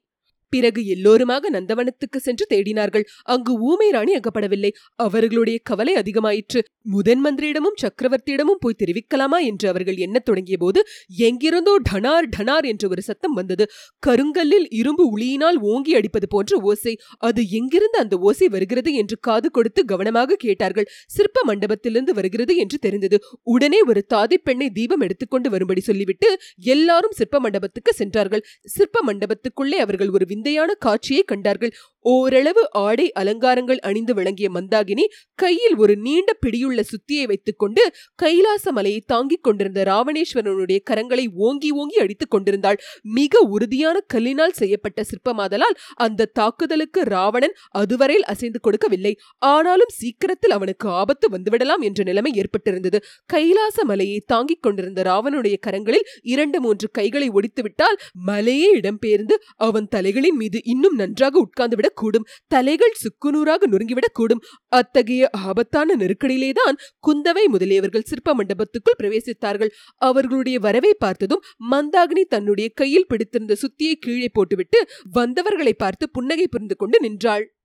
பிறகு 0.55 0.81
எல்லோருமாக 0.87 1.51
நந்தவனத்துக்கு 1.51 2.19
சென்று 2.27 2.45
தேடினார்கள். 2.51 3.05
அங்கு 3.35 3.53
ஊமை 3.71 3.89
ராணி 3.91 4.13
அகப்படவில்லை. 4.15 4.71
அவர்களுடைய 5.07 5.59
கவலை 5.63 5.95
அதிகமாயிற்று. 5.95 6.61
முதன் 6.95 7.23
மந்திரியிடமும் 7.25 7.79
சக்கரவர்த்தியிடமும் 7.83 8.61
போய் 8.61 8.81
தெரிவிக்கலாமா 8.83 9.39
என்று 9.51 9.67
அவர்கள் 9.69 9.99
எண்ணத் 10.07 10.25
தொடங்கிய 10.25 10.57
போது 10.57 10.81
எங்கிருந்தோ 11.29 11.75
டனார் 11.91 12.27
டனார் 12.37 12.67
என்ற 12.73 12.85
ஒரு 12.89 13.03
சத்தம் 13.03 13.37
வந்தது. 13.39 13.65
கருங்கல்லில் 14.07 14.67
இரும்பு 14.81 15.05
உளியினால் 15.15 15.59
ஓங்கி 15.73 15.93
அடிப்பது 15.95 16.29
போன்ற 16.29 16.59
ஓசை. 16.71 16.95
அது 17.29 17.41
எங்கிருந்து 17.59 17.99
அந்த 17.99 18.15
ஓசை 18.29 18.49
வருகிறது 18.49 18.91
என்று 18.95 19.17
காது 19.21 19.51
கொடுத்து 19.51 19.81
கவனமாக 19.85 20.39
கேட்டார்கள். 20.45 20.89
சிற்ப 21.17 21.45
மண்டபத்திலிருந்து 21.47 22.15
வருகிறது 22.15 22.55
என்று 22.57 22.79
தெரிந்தது. 22.79 23.19
உடனே 23.55 23.81
ஒரு 23.91 24.03
தாதி 24.15 24.39
பெண்ணை 24.43 24.69
தீபம் 24.71 25.05
எடுத்துக்கொண்டு 25.07 25.51
வரும்படி 25.51 25.85
சொல்லிவிட்டு 25.91 26.31
எல்லாரும் 26.75 27.17
சிற்ப 27.21 27.41
மண்டபத்துக்கு 27.41 27.95
சென்றார்கள். 28.01 28.45
சிற்ப 28.77 29.03
மண்டபத்துக்குள்ளே 29.09 29.79
அவர்கள் 29.87 30.13
ஒரு 30.17 30.27
விந்தையான 30.45 30.75
காட்சியை 30.75 31.23
கண்டார்கள். 31.23 31.73
ஓரளவு 32.05 32.63
ஆடை 32.79 33.13
அலங்காரங்கள் 33.13 33.79
அணிந்து 33.79 34.15
விளங்கிய 34.15 34.49
மந்தாகினி 34.51 35.05
கையில் 35.35 35.77
ஒரு 35.77 35.95
நீண்ட 35.97 36.31
பிடியுள்ள 36.47 36.81
சுத்தியை 36.91 37.25
வைத்துக்கொண்டு 37.27 37.83
கைலாச 38.15 38.73
மலையை 38.73 39.01
தாங்கிக் 39.07 39.43
கொண்டிருந்த 39.43 39.81
ராவணேஸ்வரனுடைய 39.85 40.79
கரங்களை 40.91 41.25
ஓங்கி 41.37 41.71
ஓங்கி 41.71 41.99
அடித்துக் 41.99 42.31
கொண்டிருந்தாள். 42.31 42.79
மிக 43.03 43.41
உறுதியான 43.55 43.97
கல்லினால் 44.15 44.57
செய்யப்பட்ட 44.61 45.05
சிற்பமாதலால் 45.11 45.77
அந்த 45.97 46.29
தாக்குதலுக்கு 46.33 47.03
ராவணன் 47.05 47.55
அதுவரையில் 47.71 48.25
அசைந்து 48.25 48.61
கொடுக்கவில்லை. 48.61 49.13
ஆனாலும் 49.39 49.93
சீக்கிரத்தில் 49.93 50.51
அவனுக்கு 50.51 50.89
ஆபத்து 50.89 51.29
வந்துவிடலாம் 51.29 51.83
என்ற 51.83 52.03
நிலைமை 52.03 52.33
ஏற்பட்டிருந்தது. 52.35 53.01
கைலாச 53.27 53.85
மலையை 53.85 54.21
தாங்கிக் 54.27 54.63
கொண்டிருந்த 54.63 55.03
ராவனுடைய 55.03 55.57
கரங்களில் 55.67 56.07
இரண்டு 56.35 56.61
மூன்று 56.61 56.87
கைகளை 56.91 57.31
ஒடித்துவிட்டால் 57.31 57.99
மலையே 58.27 58.71
இடம்பெயர்ந்து 58.81 59.35
அவன் 59.57 59.89
தலைகளின் 59.89 60.37
மீது 60.37 60.59
இன்னும் 60.65 60.95
நன்றாக 60.95 61.35
உட்கார்ந்துவிட 61.39 61.89
விழக்கூடும் 61.95 62.25
தலைகள் 62.47 62.93
சுக்குநூறாக 62.93 63.63
நொறுங்கிவிடக்கூடும். 63.71 64.41
அத்தகைய 64.67 65.29
ஆபத்தான 65.33 65.97
நெருக்கடியிலேதான் 65.97 66.77
குந்தவை 67.07 67.45
முதலியவர்கள் 67.53 68.03
சிற்ப 68.03 68.37
மண்டபத்துக்குள் 68.37 69.03
பிரவேசித்தார்கள். 69.03 69.71
அவர்களுடைய 69.97 70.59
வரவை 70.59 70.95
பார்த்ததும் 70.99 71.43
மந்தாகினி 71.71 72.23
தன்னுடைய 72.29 72.71
கையில் 72.75 73.07
பிடித்திருந்த 73.07 73.57
சுத்தியை 73.57 73.93
கீழே 73.93 74.29
போட்டுவிட்டு 74.33 74.87
வந்தவர்களை 75.11 75.73
பார்த்து 75.73 76.11
புன்னகை 76.11 76.49
புரிந்து 76.49 76.77
கொண்டு 76.77 77.01
நின்றாள். 77.01 77.57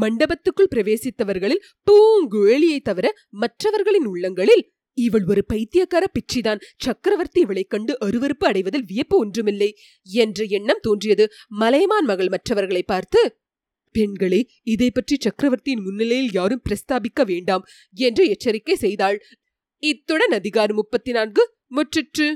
மண்டபத்துக்குள் 0.00 0.68
பிரவேசித்தவர்களில் 0.76 1.62
பூங்குழலியை 1.90 2.78
தவிர 2.82 3.14
மற்றவர்களின் 3.28 4.04
உள்ளங்களில் 4.04 4.72
இவள் 4.94 5.24
ஒரு 5.24 5.44
பைத்தியக்கார 5.44 6.06
பிச்சிதான். 6.06 6.60
சக்கரவர்த்தி 6.78 7.40
இவளைக் 7.40 7.70
கண்டு 7.70 7.98
அருவருப்பு 8.04 8.44
அடைவதில் 8.44 8.84
வியப்பு 8.86 9.18
ஒன்றுமில்லை. 9.18 9.76
என்ற 10.02 10.44
எண்ணம் 10.44 10.78
தோன்றியது. 10.82 11.28
மலைமான் 11.48 12.04
மகள் 12.04 12.28
மற்றவர்களை 12.28 12.82
பார்த்து 12.82 13.36
பெண்களே 13.98 14.40
இதை 14.64 14.88
பற்றி 14.90 15.16
சக்கரவர்த்தியின் 15.20 15.84
முன்னிலையில் 15.84 16.32
யாரும் 16.32 16.64
பிரஸ்தாபிக்க 16.64 17.24
வேண்டாம் 17.26 17.64
என்று 18.06 18.24
எச்சரிக்கை 18.28 18.76
செய்தாள். 18.84 19.18
இத்துடன் 19.82 20.34
அதிகாரம் 20.40 20.78
முப்பத்தி 20.80 21.12
நான்கு 21.12 21.42
முற்றிற்று. 21.76 22.28